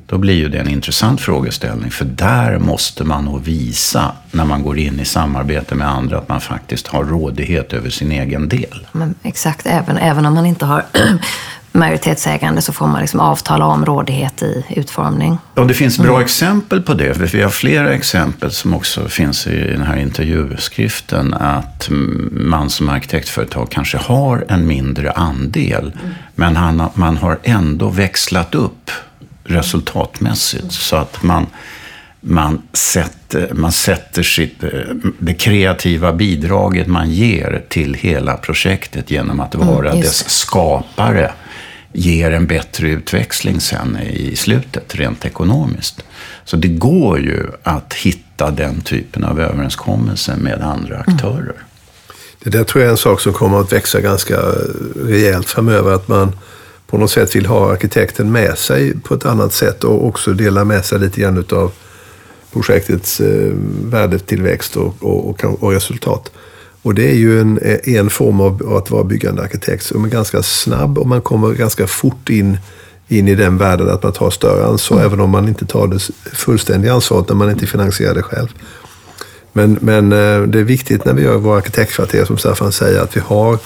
Då 0.07 0.19
blir 0.19 0.35
ju 0.35 0.49
det 0.49 0.59
en 0.59 0.69
intressant 0.69 1.21
frågeställning. 1.21 1.91
För 1.91 2.05
där 2.05 2.59
måste 2.59 3.05
man 3.05 3.25
nog 3.25 3.43
visa, 3.43 4.13
när 4.31 4.45
man 4.45 4.63
går 4.63 4.79
in 4.79 5.01
i 5.01 5.05
samarbete 5.05 5.75
med 5.75 5.89
andra, 5.89 6.19
att 6.19 6.29
man 6.29 6.41
faktiskt 6.41 6.87
har 6.87 7.05
rådighet 7.05 7.73
över 7.73 7.91
sin 7.91 8.13
egen 8.13 8.49
del. 8.49 8.87
Men 8.93 9.15
exakt, 9.23 9.67
även, 9.67 9.99
även 9.99 10.27
om 10.27 10.35
man 10.35 10.47
inte 10.47 10.65
har 10.67 10.79
eh, 10.93 11.15
majoritetsägande 11.73 12.63
så 12.63 12.73
får 12.73 12.87
man 12.87 13.01
liksom 13.01 13.21
avtala 13.21 13.67
om 13.67 13.87
rådighet 13.87 14.43
i 14.43 14.65
utformning. 14.69 15.39
Och 15.55 15.67
det 15.67 15.75
finns 15.75 15.99
bra 15.99 16.15
mm. 16.15 16.23
exempel 16.23 16.83
på 16.83 16.95
det. 16.95 17.35
Vi 17.35 17.43
har 17.43 17.51
flera 17.51 17.95
exempel 17.95 18.51
som 18.51 18.75
också 18.75 19.09
finns 19.09 19.47
i 19.47 19.61
den 19.61 19.83
här 19.83 19.97
intervjuskriften. 19.97 21.35
Att 21.35 21.89
man 22.31 22.71
som 22.71 22.89
arkitektföretag 22.89 23.71
kanske 23.71 23.99
har 23.99 24.45
en 24.49 24.67
mindre 24.67 25.13
andel. 25.13 25.93
Mm. 26.01 26.15
Men 26.35 26.57
han, 26.57 26.91
man 26.95 27.17
har 27.17 27.39
ändå 27.43 27.89
växlat 27.89 28.55
upp 28.55 28.91
resultatmässigt. 29.45 30.73
Så 30.73 30.97
att 30.97 31.23
man, 31.23 31.47
man, 32.21 32.63
sätter, 32.73 33.55
man 33.55 33.73
sätter 33.73 34.23
sitt, 34.23 34.65
eh, 34.65 34.71
det 35.19 35.35
kreativa 35.35 36.13
bidraget 36.13 36.87
man 36.87 37.11
ger 37.11 37.65
till 37.69 37.95
hela 37.95 38.37
projektet 38.37 39.11
genom 39.11 39.41
att 39.41 39.55
vara 39.55 39.91
mm, 39.91 40.01
dess 40.01 40.31
skapare 40.31 41.33
ger 41.93 42.31
en 42.31 42.47
bättre 42.47 42.89
utväxling 42.89 43.61
sen 43.61 43.99
i 44.03 44.37
slutet, 44.37 44.95
rent 44.95 45.25
ekonomiskt. 45.25 46.05
Så 46.45 46.57
det 46.57 46.69
går 46.69 47.21
ju 47.21 47.47
att 47.63 47.95
hitta 47.95 48.51
den 48.51 48.81
typen 48.81 49.25
av 49.25 49.41
överenskommelser 49.41 50.37
med 50.37 50.63
andra 50.63 50.97
mm. 50.97 51.15
aktörer. 51.15 51.41
Mm. 51.41 51.55
Det 52.43 52.51
där 52.51 52.65
tror 52.65 52.83
jag 52.83 52.89
är 52.89 52.93
en 52.93 52.99
sak 52.99 53.21
som 53.21 53.33
kommer 53.33 53.61
att 53.61 53.73
växa 53.73 54.01
ganska 54.01 54.37
rejält 54.97 55.49
framöver. 55.49 55.95
Att 55.95 56.09
man 56.09 56.39
på 56.87 56.99
något 56.99 57.11
sätt 57.11 57.37
vill 57.37 57.47
ha 57.47 57.73
arkitekten 57.73 58.33
med 58.33 58.59
sig 58.59 59.01
på 59.01 59.15
ett 59.15 59.27
annat 59.27 59.53
sätt 59.53 59.85
och 59.85 60.07
också 60.07 60.33
dela 60.33 60.65
med 60.65 60.85
sig 60.85 60.99
lite 60.99 61.21
grann 61.21 61.45
av 61.53 61.73
projektets 62.53 63.21
eh, 63.21 63.53
värdetillväxt 63.85 64.77
och, 64.77 64.95
och, 65.01 65.45
och, 65.45 65.63
och 65.63 65.73
resultat. 65.73 66.33
Och 66.83 66.95
det 66.95 67.11
är 67.11 67.15
ju 67.15 67.41
en, 67.41 67.59
en 67.85 68.11
form 68.11 68.41
av 68.41 68.77
att 68.77 68.91
vara 68.91 69.05
byggande 69.05 69.43
arkitekt 69.43 69.85
som 69.85 70.05
är 70.05 70.09
ganska 70.09 70.43
snabb 70.43 70.99
och 70.99 71.07
man 71.07 71.21
kommer 71.21 71.55
ganska 71.55 71.87
fort 71.87 72.31
in, 72.31 72.59
in 73.09 73.29
i 73.29 73.35
den 73.35 73.59
världen 73.59 73.89
att 73.89 74.03
man 74.03 74.13
tar 74.13 74.31
större 74.31 74.67
ansvar, 74.67 74.97
mm. 74.97 75.07
även 75.07 75.21
om 75.21 75.31
man 75.31 75.49
inte 75.49 75.67
tar 75.67 75.87
det 75.87 75.99
fullständiga 76.37 76.93
ansvaret 76.93 77.29
när 77.29 77.37
man 77.37 77.51
inte 77.51 77.67
finansierar 77.67 78.15
det 78.15 78.23
själv. 78.23 78.49
Men, 79.53 79.79
men 79.81 80.13
eh, 80.13 80.43
det 80.43 80.59
är 80.59 80.65
viktigt 80.65 81.05
när 81.05 81.13
vi 81.13 81.23
gör 81.23 81.37
våra 81.37 81.57
arkitektkvarter, 81.57 82.25
som 82.25 82.39
Staffan 82.39 82.73
säger, 82.73 83.01
att 83.01 83.17
vi 83.17 83.21
har 83.21 83.59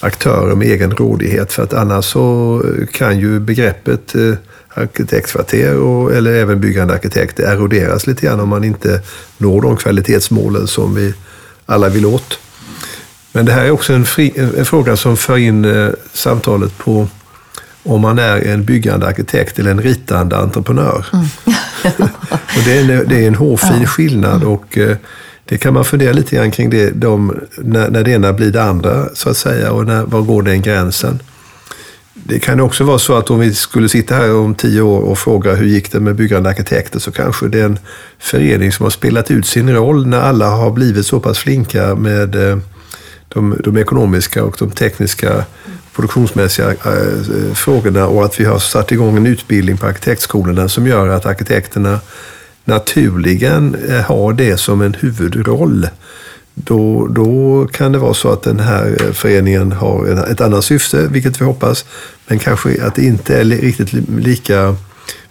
aktörer 0.00 0.54
med 0.54 0.68
egen 0.68 0.90
rådighet. 0.90 1.52
För 1.52 1.62
att 1.62 1.72
annars 1.72 2.04
så 2.04 2.62
kan 2.92 3.18
ju 3.18 3.40
begreppet 3.40 4.14
eh, 4.14 4.32
arkitektkvarter 4.76 5.76
och, 5.76 6.12
eller 6.14 6.32
även 6.32 6.60
byggande 6.60 6.94
arkitekt 6.94 7.40
eroderas 7.40 8.06
lite 8.06 8.26
grann 8.26 8.40
om 8.40 8.48
man 8.48 8.64
inte 8.64 9.00
når 9.38 9.60
de 9.60 9.76
kvalitetsmålen 9.76 10.66
som 10.66 10.94
vi 10.94 11.14
alla 11.66 11.88
vill 11.88 12.06
åt. 12.06 12.38
Men 13.32 13.46
det 13.46 13.52
här 13.52 13.64
är 13.64 13.70
också 13.70 13.92
en, 13.92 14.04
fri, 14.04 14.32
en 14.36 14.64
fråga 14.64 14.96
som 14.96 15.16
för 15.16 15.36
in 15.36 15.64
eh, 15.64 15.90
samtalet 16.12 16.78
på 16.78 17.08
om 17.82 18.00
man 18.00 18.18
är 18.18 18.36
en 18.36 18.64
byggande 18.64 19.06
arkitekt 19.06 19.58
eller 19.58 19.70
en 19.70 19.82
ritande 19.82 20.36
entreprenör. 20.36 21.06
Mm. 21.12 21.26
och 22.32 22.62
det, 22.64 22.78
är 22.78 22.80
en, 22.80 23.08
det 23.08 23.24
är 23.24 23.28
en 23.28 23.34
hårfin 23.34 23.80
ja. 23.80 23.86
skillnad 23.86 24.44
och 24.44 24.78
eh, 24.78 24.96
det 25.44 25.58
kan 25.58 25.74
man 25.74 25.84
fundera 25.84 26.12
lite 26.12 26.36
grann 26.36 26.50
kring 26.50 26.70
det, 26.70 26.90
de, 26.90 27.40
när, 27.58 27.90
när 27.90 28.04
det 28.04 28.10
ena 28.10 28.32
blir 28.32 28.50
det 28.50 28.62
andra 28.62 29.14
så 29.14 29.30
att 29.30 29.36
säga 29.36 29.72
och 29.72 29.86
när, 29.86 30.02
var 30.02 30.20
går 30.20 30.42
den 30.42 30.62
gränsen? 30.62 31.22
Det 32.28 32.38
kan 32.38 32.60
också 32.60 32.84
vara 32.84 32.98
så 32.98 33.14
att 33.14 33.30
om 33.30 33.40
vi 33.40 33.54
skulle 33.54 33.88
sitta 33.88 34.14
här 34.14 34.34
om 34.34 34.54
tio 34.54 34.80
år 34.80 35.00
och 35.00 35.18
fråga 35.18 35.54
hur 35.54 35.66
gick 35.66 35.92
det 35.92 36.00
med 36.00 36.14
byggande 36.14 36.48
arkitekter 36.50 36.98
så 36.98 37.12
kanske 37.12 37.48
det 37.48 37.60
är 37.60 37.64
en 37.64 37.78
förening 38.18 38.72
som 38.72 38.84
har 38.84 38.90
spelat 38.90 39.30
ut 39.30 39.46
sin 39.46 39.74
roll 39.74 40.06
när 40.06 40.20
alla 40.20 40.48
har 40.48 40.70
blivit 40.70 41.06
så 41.06 41.20
pass 41.20 41.38
flinka 41.38 41.94
med 41.94 42.50
eh, 42.50 42.58
de, 43.28 43.56
de 43.64 43.76
ekonomiska 43.76 44.44
och 44.44 44.56
de 44.58 44.70
tekniska 44.70 45.44
produktionsmässiga 45.94 46.70
äh, 46.70 47.54
frågorna 47.54 48.06
och 48.06 48.24
att 48.24 48.40
vi 48.40 48.44
har 48.44 48.58
satt 48.58 48.92
igång 48.92 49.16
en 49.16 49.26
utbildning 49.26 49.76
på 49.76 49.86
arkitektskolorna 49.86 50.68
som 50.68 50.86
gör 50.86 51.08
att 51.08 51.26
arkitekterna 51.26 52.00
naturligen 52.64 53.76
eh, 53.88 54.00
har 54.00 54.32
det 54.32 54.56
som 54.56 54.82
en 54.82 54.94
huvudroll. 54.94 55.88
Då, 56.58 57.06
då 57.06 57.66
kan 57.72 57.92
det 57.92 57.98
vara 57.98 58.14
så 58.14 58.32
att 58.32 58.42
den 58.42 58.60
här 58.60 59.12
föreningen 59.12 59.72
har 59.72 60.26
ett 60.30 60.40
annat 60.40 60.64
syfte, 60.64 61.06
vilket 61.08 61.40
vi 61.40 61.44
hoppas, 61.44 61.84
men 62.26 62.38
kanske 62.38 62.86
att 62.86 62.94
det 62.94 63.04
inte 63.04 63.40
är 63.40 63.44
riktigt 63.44 63.92
lika 64.08 64.76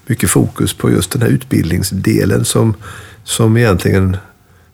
mycket 0.06 0.30
fokus 0.30 0.74
på 0.74 0.92
just 0.92 1.12
den 1.12 1.22
här 1.22 1.30
utbildningsdelen 1.30 2.46
som, 2.46 2.74
som 3.24 3.58
egentligen 3.58 4.18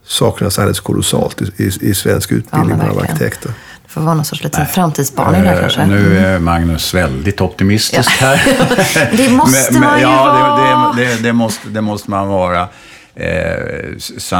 saknas 0.06 0.60
alldeles 0.60 0.80
kolossalt 0.80 1.42
i, 1.42 1.64
i, 1.64 1.72
i 1.82 1.94
svensk 1.94 2.32
utbildning 2.32 2.78
ja, 2.82 2.90
av 2.90 3.00
arkitekter. 3.00 3.52
Det 3.84 3.90
får 3.90 4.02
vara 4.02 4.16
någon 4.16 4.26
sorts 4.26 4.44
liten 4.44 4.68
framtidsspaning 4.68 5.44
där 5.44 5.62
kanske. 5.62 5.86
Nu 5.86 6.18
är 6.18 6.40
Magnus 6.40 6.94
väldigt 6.94 7.42
optimistisk 7.42 8.12
ja. 8.22 8.28
här. 8.28 9.12
det 9.18 9.30
måste 9.30 9.74
men, 9.74 9.82
man 9.82 9.98
ju 9.98 10.04
ja, 10.04 10.26
vara. 10.26 10.94
Det, 10.94 11.06
det, 11.06 11.24
det, 11.24 11.34
måste, 11.34 11.70
det 11.70 11.82
måste 11.82 12.12
man 12.12 12.28
vara. 12.28 12.68
Eh, 13.16 13.98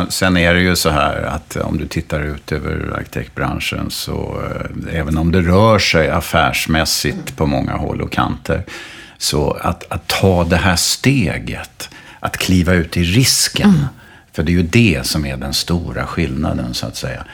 sen, 0.10 0.38
är 0.38 0.54
det 0.54 0.62
ju 0.62 0.76
så 0.76 0.90
här 0.90 1.22
att 1.22 1.56
om 1.56 1.78
du 1.78 1.88
tittar 1.88 2.20
ut 2.20 2.52
över 2.52 2.94
arkitektbranschen 2.98 3.86
så 3.90 4.42
eh, 4.46 5.00
även 5.00 5.18
om 5.18 5.32
det 5.32 5.42
rör 5.42 5.80
sig 5.80 6.10
affärsmässigt 6.10 7.38
på 7.38 7.46
många 7.46 7.74
håll 7.74 8.02
och 8.02 8.12
kanter 8.12 8.64
så 9.18 9.52
att, 9.52 9.92
att 9.92 10.08
ta 10.08 10.44
det 10.44 10.58
här 10.58 10.76
steget, 10.76 11.90
att 12.20 12.38
kliva 12.38 12.74
ut 12.74 12.98
i 12.98 13.04
risken 13.04 13.70
mm 13.70 13.86
för 14.34 14.44
det 14.44 14.52
är 14.52 14.54
ju 14.54 14.64
det 14.64 15.08
som 15.08 15.26
är 15.26 15.38
den 15.38 15.54
stora 15.54 16.08
skillnaden, 16.08 16.74
så 16.74 16.88
att 16.88 16.96
säga. 16.96 17.26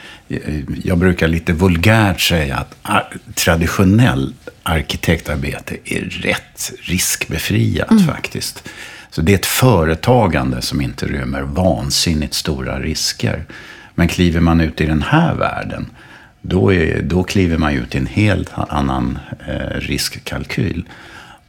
Jag 0.84 0.98
brukar 0.98 1.28
lite 1.28 1.52
vulgärt 1.52 2.20
säga 2.20 2.56
att 2.82 3.12
traditionellt 3.34 4.48
arkitektarbete 4.62 5.76
är 5.84 6.00
rätt 6.00 6.72
riskbefriat 6.82 7.90
mm. 7.90 8.06
faktiskt. 8.06 8.68
Så 9.10 9.22
det 9.22 9.32
är 9.32 9.38
ett 9.38 9.46
företagande 9.46 10.62
som 10.62 10.80
inte 10.80 11.06
rymmer 11.06 11.42
vansinnigt 11.42 12.34
stora 12.34 12.80
risker. 12.80 13.44
Men 13.94 14.08
kliver 14.08 14.40
man 14.40 14.60
ut 14.60 14.80
i 14.80 14.86
den 14.86 15.02
här 15.02 15.34
världen, 15.34 15.90
då, 16.42 16.72
är, 16.72 17.02
då 17.02 17.22
kliver 17.22 17.58
man 17.58 17.72
ut 17.72 17.94
i 17.94 17.98
en 17.98 18.06
helt 18.06 18.50
annan 18.54 19.18
eh, 19.48 19.80
riskkalkyl. 19.80 20.88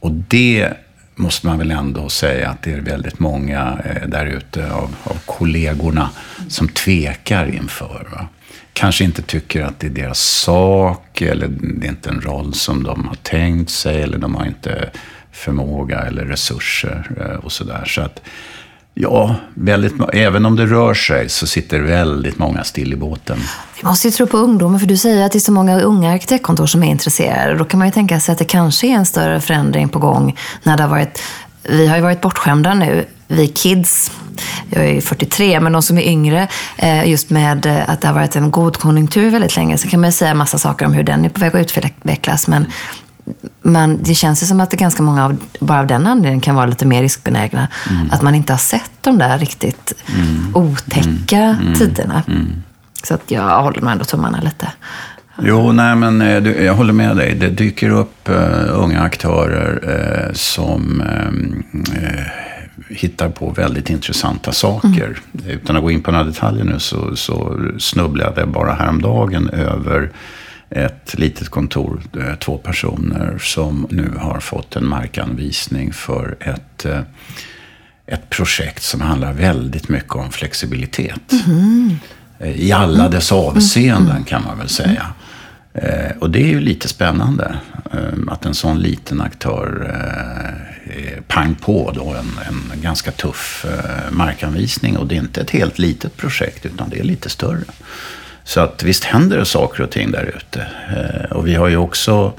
Och 0.00 0.12
det 0.12 0.72
måste 1.14 1.46
man 1.46 1.58
väl 1.58 1.70
ändå 1.70 2.08
säga 2.08 2.50
att 2.50 2.62
det 2.62 2.72
är 2.72 2.80
väldigt 2.80 3.18
många 3.18 3.78
eh, 3.84 4.08
där 4.08 4.26
ute 4.26 4.72
av, 4.72 4.96
av 5.04 5.18
kollegorna 5.26 6.10
som 6.48 6.68
tvekar 6.68 7.54
inför. 7.54 8.08
Va? 8.12 8.28
Kanske 8.72 9.04
inte 9.04 9.22
tycker 9.22 9.62
att 9.62 9.80
det 9.80 9.86
är 9.86 9.90
deras 9.90 10.20
sak 10.20 11.20
eller 11.22 11.48
det 11.48 11.86
är 11.86 11.90
inte 11.90 12.10
en 12.10 12.20
roll 12.20 12.54
som 12.54 12.82
de 12.82 13.08
har 13.08 13.14
tänkt 13.14 13.70
sig 13.70 14.02
eller 14.02 14.18
de 14.18 14.34
har 14.34 14.46
inte 14.46 14.90
förmåga 15.32 15.98
eller 15.98 16.24
resurser 16.24 17.10
eh, 17.20 17.44
och 17.44 17.52
sådär. 17.52 17.84
Så 17.86 18.00
att 18.00 18.20
Ja, 18.94 19.34
väldigt, 19.54 19.92
även 20.12 20.46
om 20.46 20.56
det 20.56 20.66
rör 20.66 20.94
sig 20.94 21.28
så 21.28 21.46
sitter 21.46 21.80
väldigt 21.80 22.38
många 22.38 22.64
still 22.64 22.92
i 22.92 22.96
båten. 22.96 23.38
Vi 23.80 23.88
måste 23.88 24.08
ju 24.08 24.12
tro 24.12 24.26
på 24.26 24.36
ungdomen, 24.36 24.80
för 24.80 24.86
du 24.86 24.96
säger 24.96 25.26
att 25.26 25.32
det 25.32 25.38
är 25.38 25.40
så 25.40 25.52
många 25.52 25.80
unga 25.80 26.12
arkitektkontor 26.12 26.66
som 26.66 26.82
är 26.82 26.90
intresserade. 26.90 27.58
Då 27.58 27.64
kan 27.64 27.78
man 27.78 27.88
ju 27.88 27.92
tänka 27.92 28.20
sig 28.20 28.32
att 28.32 28.38
det 28.38 28.44
kanske 28.44 28.86
är 28.86 28.90
en 28.90 29.06
större 29.06 29.40
förändring 29.40 29.88
på 29.88 29.98
gång 29.98 30.36
när 30.62 30.76
det 30.76 30.82
har 30.82 30.90
varit 30.90 31.22
vi 31.62 31.86
har 31.86 31.96
ju 31.96 32.02
varit 32.02 32.20
bortskämda 32.20 32.74
nu, 32.74 33.04
vi 33.28 33.48
kids, 33.48 34.12
jag 34.70 34.84
är 34.84 35.00
43, 35.00 35.60
men 35.60 35.72
de 35.72 35.82
som 35.82 35.98
är 35.98 36.02
yngre, 36.02 36.48
eh, 36.76 37.08
just 37.08 37.30
med 37.30 37.66
eh, 37.66 37.90
att 37.90 38.00
det 38.00 38.08
har 38.08 38.14
varit 38.14 38.36
en 38.36 38.50
god 38.50 38.76
konjunktur 38.76 39.30
väldigt 39.30 39.56
länge, 39.56 39.78
så 39.78 39.88
kan 39.88 40.00
man 40.00 40.08
ju 40.08 40.12
säga 40.12 40.34
massa 40.34 40.58
saker 40.58 40.86
om 40.86 40.92
hur 40.92 41.02
den 41.02 41.24
är 41.24 41.28
på 41.28 41.40
väg 41.40 41.56
att 41.56 41.60
utvecklas, 41.60 42.48
men 42.48 42.66
men 43.62 44.02
det 44.02 44.14
känns 44.14 44.42
ju 44.42 44.46
som 44.46 44.60
att 44.60 44.70
det 44.70 44.76
ganska 44.76 45.02
många 45.02 45.24
av, 45.24 45.36
bara 45.60 45.80
av 45.80 45.86
den 45.86 46.06
anledningen 46.06 46.40
kan 46.40 46.54
vara 46.54 46.66
lite 46.66 46.86
mer 46.86 47.02
riskbenägna. 47.02 47.68
Att 48.10 48.22
man 48.22 48.34
inte 48.34 48.52
har 48.52 48.58
sett 48.58 48.90
de 49.00 49.18
där 49.18 49.38
riktigt 49.38 49.92
otäcka 50.54 51.58
tiderna. 51.78 52.22
Så 53.02 53.14
att 53.14 53.30
jag 53.30 53.62
håller 53.62 53.80
nog 53.80 53.90
ändå 53.90 54.04
tummarna 54.04 54.40
lite. 54.40 54.68
Jo, 55.42 55.72
nej 55.72 55.96
men 55.96 56.22
eh, 56.22 56.64
jag 56.64 56.74
håller 56.74 56.92
med 56.92 57.16
dig. 57.16 57.34
Det 57.34 57.48
dyker 57.48 57.90
upp 57.90 58.28
uh, 58.28 58.36
unga 58.70 59.00
aktörer 59.00 59.88
uh, 59.88 60.32
som 60.32 61.00
uh, 61.00 62.26
hittar 62.88 63.28
på 63.28 63.50
väldigt 63.50 63.90
intressanta 63.90 64.52
saker. 64.52 65.18
Mm. 65.32 65.50
Utan 65.50 65.76
att 65.76 65.82
gå 65.82 65.90
in 65.90 66.02
på 66.02 66.10
några 66.10 66.24
detaljer 66.24 66.64
nu 66.64 66.78
så, 66.78 67.16
så 67.16 67.58
snubblade 67.78 68.40
jag 68.40 68.48
bara 68.48 68.72
häromdagen 68.72 69.48
över 69.48 70.10
ett 70.70 71.18
litet 71.18 71.48
kontor, 71.48 72.02
två 72.40 72.58
personer 72.58 73.38
som 73.38 73.86
nu 73.90 74.10
har 74.18 74.40
fått 74.40 74.76
en 74.76 74.86
markanvisning 74.86 75.92
för 75.92 76.36
ett, 76.40 76.86
ett 78.06 78.30
projekt 78.30 78.82
som 78.82 79.00
handlar 79.00 79.32
väldigt 79.32 79.88
mycket 79.88 80.14
om 80.14 80.30
flexibilitet. 80.30 81.32
Mm. 81.46 81.96
I 82.54 82.72
alla 82.72 83.08
dess 83.08 83.32
avseenden 83.32 84.24
kan 84.24 84.44
man 84.44 84.58
väl 84.58 84.68
säga. 84.68 85.06
Eh, 85.74 86.16
och 86.18 86.30
det 86.30 86.42
är 86.42 86.48
ju 86.48 86.60
lite 86.60 86.88
spännande 86.88 87.54
eh, 87.92 88.32
att 88.32 88.46
en 88.46 88.54
sån 88.54 88.78
liten 88.78 89.20
aktör 89.20 89.94
eh, 90.84 91.22
pang 91.28 91.54
på 91.54 91.92
då 91.94 92.14
en, 92.14 92.30
en 92.48 92.80
ganska 92.80 93.10
tuff 93.10 93.66
eh, 93.68 94.12
markanvisning. 94.12 94.96
Och 94.96 95.06
det 95.06 95.14
är 95.14 95.20
inte 95.20 95.40
ett 95.40 95.50
helt 95.50 95.78
litet 95.78 96.16
projekt 96.16 96.66
utan 96.66 96.90
det 96.90 96.98
är 96.98 97.04
lite 97.04 97.28
större. 97.28 97.64
Så 98.44 98.60
att 98.60 98.82
visst 98.82 99.04
händer 99.04 99.38
det 99.38 99.44
saker 99.44 99.82
och 99.82 99.90
ting 99.90 100.10
där 100.10 100.34
ute. 100.36 100.66
Eh, 100.96 101.32
och 101.36 101.46
vi 101.46 101.54
har 101.54 101.68
ju 101.68 101.76
också 101.76 102.32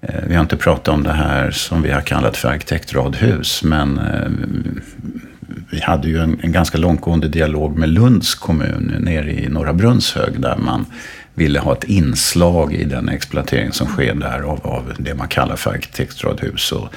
eh, 0.00 0.20
vi 0.26 0.34
har 0.34 0.40
inte 0.40 0.56
pratat 0.56 0.88
om 0.88 1.02
det 1.02 1.12
här 1.12 1.50
som 1.50 1.82
vi 1.82 1.90
har 1.90 2.00
kallat 2.00 2.36
för 2.36 2.48
arkitektradhus. 2.48 3.62
Men 3.62 3.98
eh, 3.98 4.30
vi 5.70 5.80
hade 5.80 6.08
ju 6.08 6.18
en, 6.18 6.40
en 6.42 6.52
ganska 6.52 6.78
långtgående 6.78 7.28
dialog 7.28 7.78
med 7.78 7.88
Lunds 7.88 8.34
kommun 8.34 8.94
nere 8.98 9.32
i 9.32 9.48
Norra 9.48 9.72
Brunnshög. 9.72 10.40
Där 10.40 10.56
man 10.56 10.86
ville 11.34 11.58
ha 11.58 11.72
ett 11.72 11.84
inslag 11.84 12.74
i 12.74 12.84
den 12.84 13.08
exploatering 13.08 13.72
som 13.72 13.86
sker 13.86 14.14
där 14.14 14.40
av, 14.40 14.66
av 14.66 14.92
det 14.98 15.14
man 15.14 15.28
kallar 15.28 15.56
för 15.56 15.70
arkitektradhus. 15.70 16.72
Och 16.72 16.88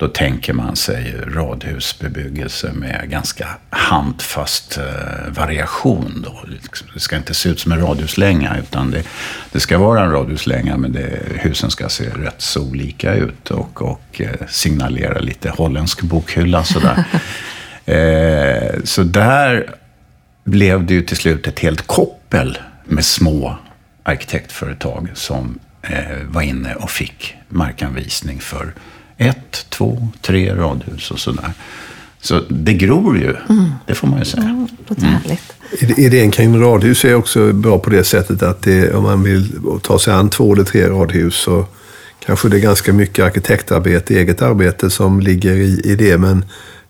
då 0.00 0.08
tänker 0.08 0.52
man 0.52 0.76
sig 0.76 1.14
radhusbebyggelse 1.26 2.72
med 2.72 3.10
ganska 3.10 3.48
handfast 3.70 4.78
eh, 4.78 5.32
variation. 5.32 6.26
Då. 6.26 6.44
Det 6.94 7.00
ska 7.00 7.16
inte 7.16 7.34
se 7.34 7.48
ut 7.48 7.60
som 7.60 7.72
en 7.72 7.80
radhuslänga 7.80 8.56
utan 8.58 8.90
det, 8.90 9.02
det 9.52 9.60
ska 9.60 9.78
vara 9.78 10.04
en 10.04 10.10
radhuslänga 10.10 10.76
men 10.76 10.92
det, 10.92 11.22
husen 11.34 11.70
ska 11.70 11.88
se 11.88 12.04
rätt 12.10 12.42
så 12.42 12.62
olika 12.62 13.14
ut 13.14 13.50
och, 13.50 13.82
och 13.82 14.20
eh, 14.20 14.46
signalera 14.48 15.18
lite 15.18 15.50
holländsk 15.50 16.02
bokhylla 16.02 16.64
sådär. 16.64 17.04
eh, 17.84 18.80
så 18.84 19.02
där 19.02 19.74
blev 20.44 20.86
det 20.86 20.94
ju 20.94 21.02
till 21.02 21.16
slut 21.16 21.46
ett 21.46 21.58
helt 21.58 21.86
koppel 21.86 22.58
med 22.84 23.04
små 23.04 23.56
arkitektföretag 24.02 25.08
som 25.14 25.58
eh, 25.82 26.16
var 26.24 26.42
inne 26.42 26.74
och 26.74 26.90
fick 26.90 27.34
markanvisning 27.48 28.40
för 28.40 28.74
ett, 29.20 29.66
två, 29.68 30.08
tre 30.20 30.54
radhus 30.54 31.10
och 31.10 31.18
sådär. 31.18 31.52
Så 32.20 32.40
det 32.48 32.72
gror 32.72 33.18
ju, 33.18 33.36
mm. 33.48 33.70
det 33.86 33.94
får 33.94 34.08
man 34.08 34.18
ju 34.18 34.24
säga. 34.24 34.42
Mm. 34.42 34.68
härligt. 34.98 35.98
Idén 35.98 36.30
kring 36.30 36.60
radhus 36.60 37.04
är 37.04 37.14
också 37.14 37.52
bra 37.52 37.78
på 37.78 37.90
det 37.90 38.04
sättet 38.04 38.42
att 38.42 38.62
det, 38.62 38.94
om 38.94 39.02
man 39.02 39.22
vill 39.22 39.52
ta 39.82 39.98
sig 39.98 40.14
an 40.14 40.28
två 40.28 40.52
eller 40.52 40.64
tre 40.64 40.88
radhus 40.88 41.34
så 41.34 41.66
kanske 42.26 42.48
det 42.48 42.56
är 42.56 42.60
ganska 42.60 42.92
mycket 42.92 43.24
arkitektarbete, 43.24 44.14
eget 44.14 44.42
arbete 44.42 44.90
som 44.90 45.20
ligger 45.20 45.52
i, 45.52 45.80
i 45.84 45.96
det. 45.96 46.18
Men 46.18 46.44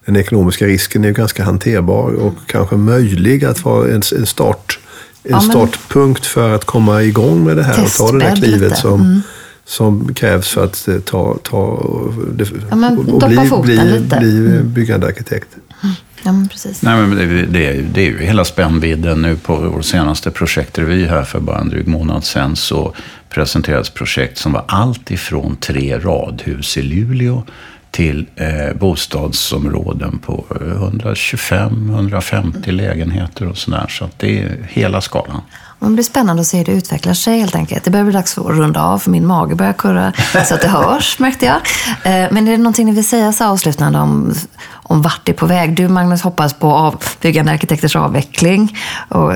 den 0.04 0.16
ekonomiska 0.16 0.66
risken 0.66 1.04
är 1.04 1.08
ju 1.08 1.14
ganska 1.14 1.44
hanterbar 1.44 2.12
och 2.12 2.34
kanske 2.46 2.76
möjlig 2.76 3.44
att 3.44 3.64
vara 3.64 3.88
en, 3.88 4.02
en 4.16 4.26
start 4.26 4.78
en 5.22 5.30
ja, 5.30 5.40
startpunkt 5.40 6.26
för 6.26 6.54
att 6.54 6.64
komma 6.64 7.02
igång 7.02 7.44
med 7.44 7.56
det 7.56 7.62
här 7.62 7.84
och 7.84 7.92
ta 7.92 8.12
det 8.12 8.18
där 8.18 8.36
klivet 8.36 8.78
som, 8.78 9.00
mm. 9.00 9.22
Som 9.70 10.14
krävs 10.14 10.48
för 10.48 10.64
att 10.64 10.88
eh, 10.88 10.98
ta, 10.98 11.38
ta 11.42 11.82
det, 12.32 12.46
ja, 12.70 12.90
och 13.12 13.20
bli, 13.28 13.62
bli, 13.62 14.00
bli 14.18 14.38
mm. 14.38 14.72
byggande 14.72 15.06
arkitekt. 15.06 15.48
Mm. 15.82 15.94
Ja, 16.24 16.32
men 16.32 16.48
precis. 16.48 16.82
Nej, 16.82 17.06
men 17.06 17.16
det, 17.16 17.46
det, 17.46 17.66
är, 17.66 17.82
det 17.82 18.00
är 18.00 18.04
ju 18.04 18.18
hela 18.18 18.44
spännvidden. 18.44 19.22
Nu 19.22 19.36
på 19.36 19.56
vår 19.56 19.82
senaste 19.82 20.30
projektrevy 20.30 21.06
här 21.06 21.24
för 21.24 21.40
bara 21.40 21.58
en 21.58 21.68
dryg 21.68 21.86
månad 21.86 22.24
sedan 22.24 22.56
så 22.56 22.94
presenterades 23.28 23.90
projekt 23.90 24.38
som 24.38 24.52
var 24.52 24.64
allt 24.68 25.10
ifrån 25.10 25.56
tre 25.56 25.98
radhus 25.98 26.76
i 26.76 26.82
Luleå 26.82 27.42
till 27.90 28.26
eh, 28.36 28.72
bostadsområden 28.78 30.18
på 30.18 30.46
125-150 30.50 32.68
eh, 32.68 32.74
lägenheter 32.74 33.48
och 33.48 33.58
sådär. 33.58 33.86
Så 33.88 34.04
att 34.04 34.18
det 34.18 34.42
är 34.42 34.66
hela 34.68 35.00
skalan. 35.00 35.40
Det 35.80 35.90
blir 35.90 36.04
spännande 36.04 36.40
att 36.40 36.46
se 36.46 36.58
hur 36.58 36.64
det 36.64 36.72
utvecklar 36.72 37.14
sig 37.14 37.38
helt 37.38 37.54
enkelt. 37.54 37.84
Det 37.84 37.90
börjar 37.90 38.04
bli 38.04 38.14
dags 38.14 38.34
för 38.34 38.50
att 38.50 38.58
runda 38.58 38.82
av 38.82 38.98
för 38.98 39.10
min 39.10 39.26
mage 39.26 39.54
börjar 39.54 39.72
kurra 39.72 40.12
så 40.48 40.54
att 40.54 40.60
det 40.60 40.68
hörs 40.68 41.18
märkte 41.18 41.46
jag. 41.46 41.56
Eh, 42.02 42.28
men 42.32 42.48
är 42.48 42.52
det 42.52 42.58
någonting 42.58 42.86
ni 42.86 42.92
vill 42.92 43.08
säga 43.08 43.32
så 43.32 43.44
avslutande 43.44 43.98
om, 43.98 44.34
om 44.72 45.02
vart 45.02 45.20
det 45.24 45.32
är 45.32 45.36
på 45.36 45.46
väg? 45.46 45.76
Du 45.76 45.88
Magnus 45.88 46.22
hoppas 46.22 46.54
på 46.54 46.72
av, 46.72 47.04
byggande 47.20 47.52
arkitekters 47.52 47.96
avveckling. 47.96 48.78
Och 49.08 49.32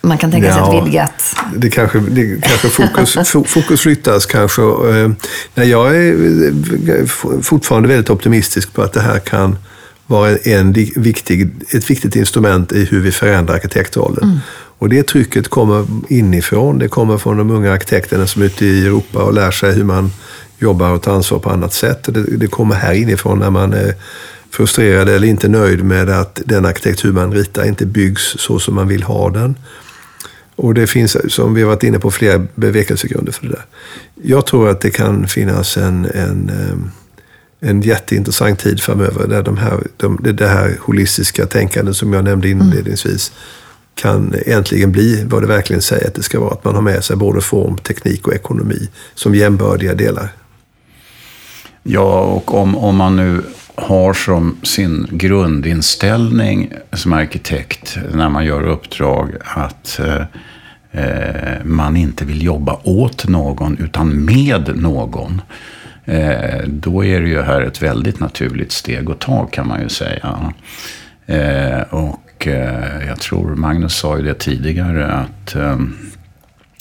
man 0.00 0.18
kan 0.18 0.30
tänka 0.30 0.52
sig 0.52 0.60
ja, 0.60 0.78
ett 0.78 0.86
vidgat... 0.86 1.36
Det 1.56 1.70
kanske, 1.70 2.00
det 2.00 2.40
kanske 2.42 2.68
fokus, 2.68 3.32
fokus 3.52 3.80
flyttas 3.80 4.26
kanske. 4.26 4.62
Eh, 4.62 5.10
nej, 5.54 5.68
jag 5.68 5.96
är 5.96 6.12
eh, 6.88 7.06
fortfarande 7.42 7.88
väldigt 7.88 8.10
optimistisk 8.10 8.72
på 8.72 8.82
att 8.82 8.92
det 8.92 9.00
här 9.00 9.18
kan 9.18 9.56
vara 10.06 10.36
en 10.36 10.72
viktig, 10.96 11.50
ett 11.74 11.90
viktigt 11.90 12.16
instrument 12.16 12.72
i 12.72 12.84
hur 12.84 13.00
vi 13.00 13.12
förändrar 13.12 13.54
arkitektrollen. 13.54 14.24
Mm. 14.24 14.40
Och 14.82 14.88
det 14.88 15.02
trycket 15.02 15.48
kommer 15.48 15.86
inifrån. 16.08 16.78
Det 16.78 16.88
kommer 16.88 17.18
från 17.18 17.36
de 17.36 17.50
unga 17.50 17.72
arkitekterna 17.72 18.26
som 18.26 18.42
är 18.42 18.46
ute 18.46 18.66
i 18.66 18.86
Europa 18.86 19.22
och 19.22 19.34
lär 19.34 19.50
sig 19.50 19.72
hur 19.72 19.84
man 19.84 20.10
jobbar 20.58 20.90
och 20.90 21.02
tar 21.02 21.14
ansvar 21.14 21.38
på 21.38 21.50
annat 21.50 21.72
sätt. 21.72 22.02
Det, 22.02 22.22
det 22.22 22.46
kommer 22.46 22.74
här 22.74 22.92
inifrån 22.92 23.38
när 23.38 23.50
man 23.50 23.72
är 23.72 23.94
frustrerad 24.50 25.08
eller 25.08 25.28
inte 25.28 25.48
nöjd 25.48 25.84
med 25.84 26.10
att 26.10 26.40
den 26.46 26.66
arkitektur 26.66 27.12
man 27.12 27.32
ritar 27.32 27.64
inte 27.64 27.86
byggs 27.86 28.22
så 28.38 28.58
som 28.58 28.74
man 28.74 28.88
vill 28.88 29.02
ha 29.02 29.30
den. 29.30 29.56
Och 30.56 30.74
det 30.74 30.86
finns, 30.86 31.34
som 31.34 31.54
vi 31.54 31.62
har 31.62 31.68
varit 31.68 31.82
inne 31.82 31.98
på, 31.98 32.10
flera 32.10 32.46
bevekelsegrunder 32.54 33.32
för 33.32 33.46
det 33.46 33.52
där. 33.52 33.64
Jag 34.22 34.46
tror 34.46 34.68
att 34.68 34.80
det 34.80 34.90
kan 34.90 35.28
finnas 35.28 35.76
en, 35.76 36.04
en, 36.04 36.50
eh, 36.50 37.68
en 37.70 37.82
jätteintressant 37.82 38.58
tid 38.58 38.80
framöver 38.80 39.26
där 39.26 39.42
de 39.42 39.56
här, 39.56 39.80
de, 39.96 40.18
det 40.22 40.48
här 40.48 40.76
holistiska 40.80 41.46
tänkandet 41.46 41.96
som 41.96 42.12
jag 42.12 42.24
nämnde 42.24 42.48
mm. 42.48 42.66
inledningsvis 42.66 43.32
kan 43.94 44.34
äntligen 44.46 44.92
bli 44.92 45.24
vad 45.24 45.42
det 45.42 45.46
verkligen 45.46 45.82
säger 45.82 46.06
att 46.06 46.14
det 46.14 46.22
ska 46.22 46.40
vara. 46.40 46.50
Att 46.50 46.64
man 46.64 46.74
har 46.74 46.82
med 46.82 47.04
sig 47.04 47.16
både 47.16 47.40
form, 47.40 47.78
teknik 47.78 48.26
och 48.26 48.34
ekonomi 48.34 48.88
som 49.14 49.34
jämbördiga 49.34 49.94
delar. 49.94 50.28
Ja, 51.82 52.20
och 52.20 52.54
om, 52.54 52.76
om 52.76 52.96
man 52.96 53.16
nu 53.16 53.42
har 53.74 54.12
som 54.12 54.56
sin 54.62 55.06
grundinställning 55.10 56.72
som 56.92 57.12
arkitekt 57.12 57.98
när 58.12 58.28
man 58.28 58.44
gör 58.44 58.62
uppdrag 58.62 59.30
att 59.40 60.00
eh, 60.00 60.22
eh 61.02 61.64
man 61.64 61.96
inte 61.96 62.24
vill 62.24 62.42
jobba 62.42 62.80
åt 62.84 63.28
någon 63.28 63.78
utan 63.78 64.24
med 64.24 64.76
någon. 64.76 65.42
Eh, 66.04 66.64
då 66.66 67.04
är 67.04 67.20
det 67.20 67.28
ju 67.28 67.42
här 67.42 67.62
ett 67.62 67.82
väldigt 67.82 68.20
naturligt 68.20 68.72
steg 68.72 69.10
att 69.10 69.20
ta 69.20 69.46
kan 69.46 69.68
man 69.68 69.82
ju 69.82 69.88
säga. 69.88 70.52
Eh, 71.26 71.80
och 71.80 72.21
eh, 72.46 73.06
jag 73.08 73.20
tror, 73.20 73.54
Magnus 73.54 73.96
sa 73.96 74.16
ju 74.16 74.24
det 74.24 74.34
tidigare, 74.34 75.12
att 75.12 75.54
eh, 75.54 75.78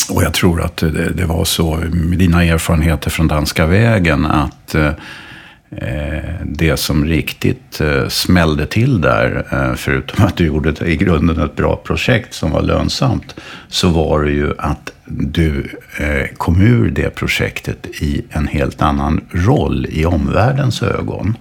och 0.09 0.23
jag 0.23 0.33
tror 0.33 0.61
att 0.61 0.77
det, 0.77 1.09
det, 1.09 1.25
var 1.25 1.45
så 1.45 1.75
med 1.91 2.17
dina 2.17 2.43
erfarenheter 2.43 3.09
från 3.09 3.27
danska 3.27 3.65
vägen 3.65 4.25
att 4.25 4.75
Eh, 4.75 6.17
eh 6.17 6.35
det 6.45 6.77
som 6.77 7.05
riktigt 7.05 7.81
eh, 7.81 8.07
smällde 8.07 8.65
till 8.65 9.01
där, 9.01 9.45
eh, 9.51 9.75
förutom 9.75 10.25
att 10.25 10.37
du 10.37 10.45
gjorde 10.45 10.89
i 10.89 10.95
grunden 10.95 11.39
ett 11.39 11.55
bra 11.55 11.75
projekt 11.75 12.33
som 12.33 12.51
var 12.51 12.61
lönsamt, 12.61 13.35
så 13.67 13.89
var 13.89 14.23
det 14.23 14.31
ju 14.31 14.53
att 14.57 14.91
du 15.05 15.79
eh, 15.99 16.27
kom 16.37 16.61
ur 16.61 16.89
det 16.89 17.09
projektet 17.09 17.87
i 18.01 18.25
en 18.29 18.47
helt 18.47 18.81
annan 18.81 19.21
roll 19.31 19.87
i 19.89 20.05
omvärldens 20.05 20.83
ögon. 20.83 21.37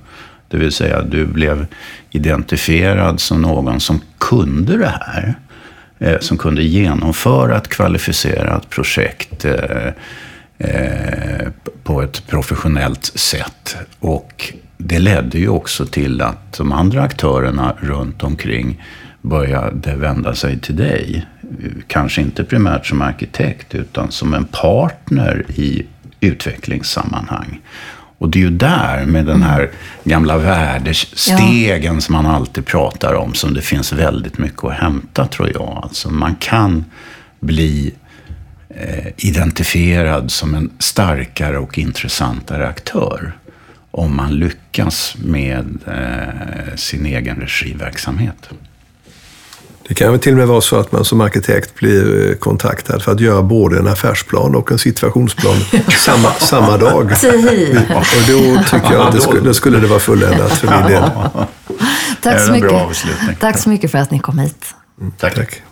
Det 0.51 0.57
vill 0.57 0.73
säga, 0.73 1.03
du 1.03 1.27
blev 1.27 1.67
identifierad 2.11 3.21
som 3.21 3.43
någon 3.43 3.81
som 3.81 4.01
kunde 4.19 4.77
det 4.77 5.01
här. 5.01 5.35
Eh, 6.03 6.19
som 6.19 6.39
kunde 6.39 6.63
genomföra 6.63 7.57
ett 7.57 7.69
kvalificerat 7.69 8.71
projekt 8.71 9.45
eh, 9.45 9.89
eh, 10.59 11.49
på 11.83 12.03
ett 12.03 12.27
professionellt 12.27 13.05
sätt. 13.05 13.77
Och 13.99 14.53
det 14.79 14.99
ledde 14.99 15.39
ju 15.39 15.49
också 15.49 15.87
till 15.87 16.21
att 16.21 16.53
de 16.53 16.73
andra 16.73 17.03
aktörerna 17.03 17.75
runt 17.81 18.23
omkring 18.23 18.83
började 19.23 19.97
vända 19.97 20.35
sig 20.35 20.61
till 20.61 20.77
dig. 20.77 21.27
Kanske 21.87 22.21
inte 22.21 22.45
primärt 22.45 22.87
som 22.87 23.03
arkitekt 23.03 23.75
utan 23.75 24.11
som 24.11 24.35
en 24.35 24.45
partner 24.45 25.45
i 25.49 25.87
utvecklingssammanhang. 26.21 27.61
Och 28.21 28.29
det 28.29 28.39
är 28.39 28.41
ju 28.41 28.51
där, 28.51 29.07
med 29.07 29.27
den 29.27 29.43
här 29.43 29.71
gamla 30.05 30.39
värdestegen 30.39 32.01
som 32.01 32.13
man 32.13 32.27
alltid 32.27 32.67
pratar 32.67 33.15
om, 33.15 33.35
som 33.35 33.55
det 33.55 33.63
finns 33.63 33.93
väldigt 33.93 34.39
mycket 34.39 34.65
att 34.65 34.73
hämta, 34.73 35.27
tror 35.27 35.51
jag. 35.55 35.81
Alltså 35.83 36.11
man 36.11 36.35
kan 36.35 36.85
bli 37.41 37.95
eh, 38.69 39.07
identifierad 39.17 40.31
som 40.31 40.55
en 40.55 40.71
starkare 40.79 41.59
och 41.59 41.79
intressantare 41.79 42.69
aktör 42.69 43.33
om 43.91 44.17
man 44.17 44.35
lyckas 44.35 45.17
med 45.19 45.79
eh, 45.87 46.75
sin 46.77 47.07
egen 47.07 47.37
regiverksamhet. 47.37 48.51
Det 49.91 49.95
kan 49.95 50.11
väl 50.11 50.21
till 50.21 50.33
och 50.33 50.39
med 50.39 50.47
vara 50.47 50.61
så 50.61 50.77
att 50.77 50.93
man 50.93 51.05
som 51.05 51.21
arkitekt 51.21 51.75
blir 51.75 52.31
eh, 52.31 52.35
kontaktad 52.35 53.01
för 53.03 53.13
att 53.13 53.21
göra 53.21 53.43
både 53.43 53.79
en 53.79 53.89
affärsplan 53.89 54.55
och 54.55 54.73
en 54.73 54.79
situationsplan 54.79 55.57
samma, 55.99 56.33
samma 56.33 56.77
dag. 56.77 57.03
Och 57.03 58.23
då 58.29 58.63
tycker 58.71 58.93
jag 58.93 59.07
att 59.07 59.15
det 59.15 59.21
skulle, 59.21 59.41
då 59.41 59.55
skulle 59.55 59.79
det 59.79 59.87
vara 59.87 60.01
fulländat 60.01 60.53
för 60.53 60.69
min 60.69 60.93
del. 60.93 61.03
Tack 62.23 62.41
så, 62.41 62.53
mycket. 62.53 63.41
Tack 63.41 63.59
så 63.59 63.69
mycket 63.69 63.91
för 63.91 63.99
att 63.99 64.11
ni 64.11 64.19
kom 64.19 64.39
hit. 64.39 64.75
Mm, 65.01 65.13
tack. 65.19 65.35
Tack. 65.35 65.63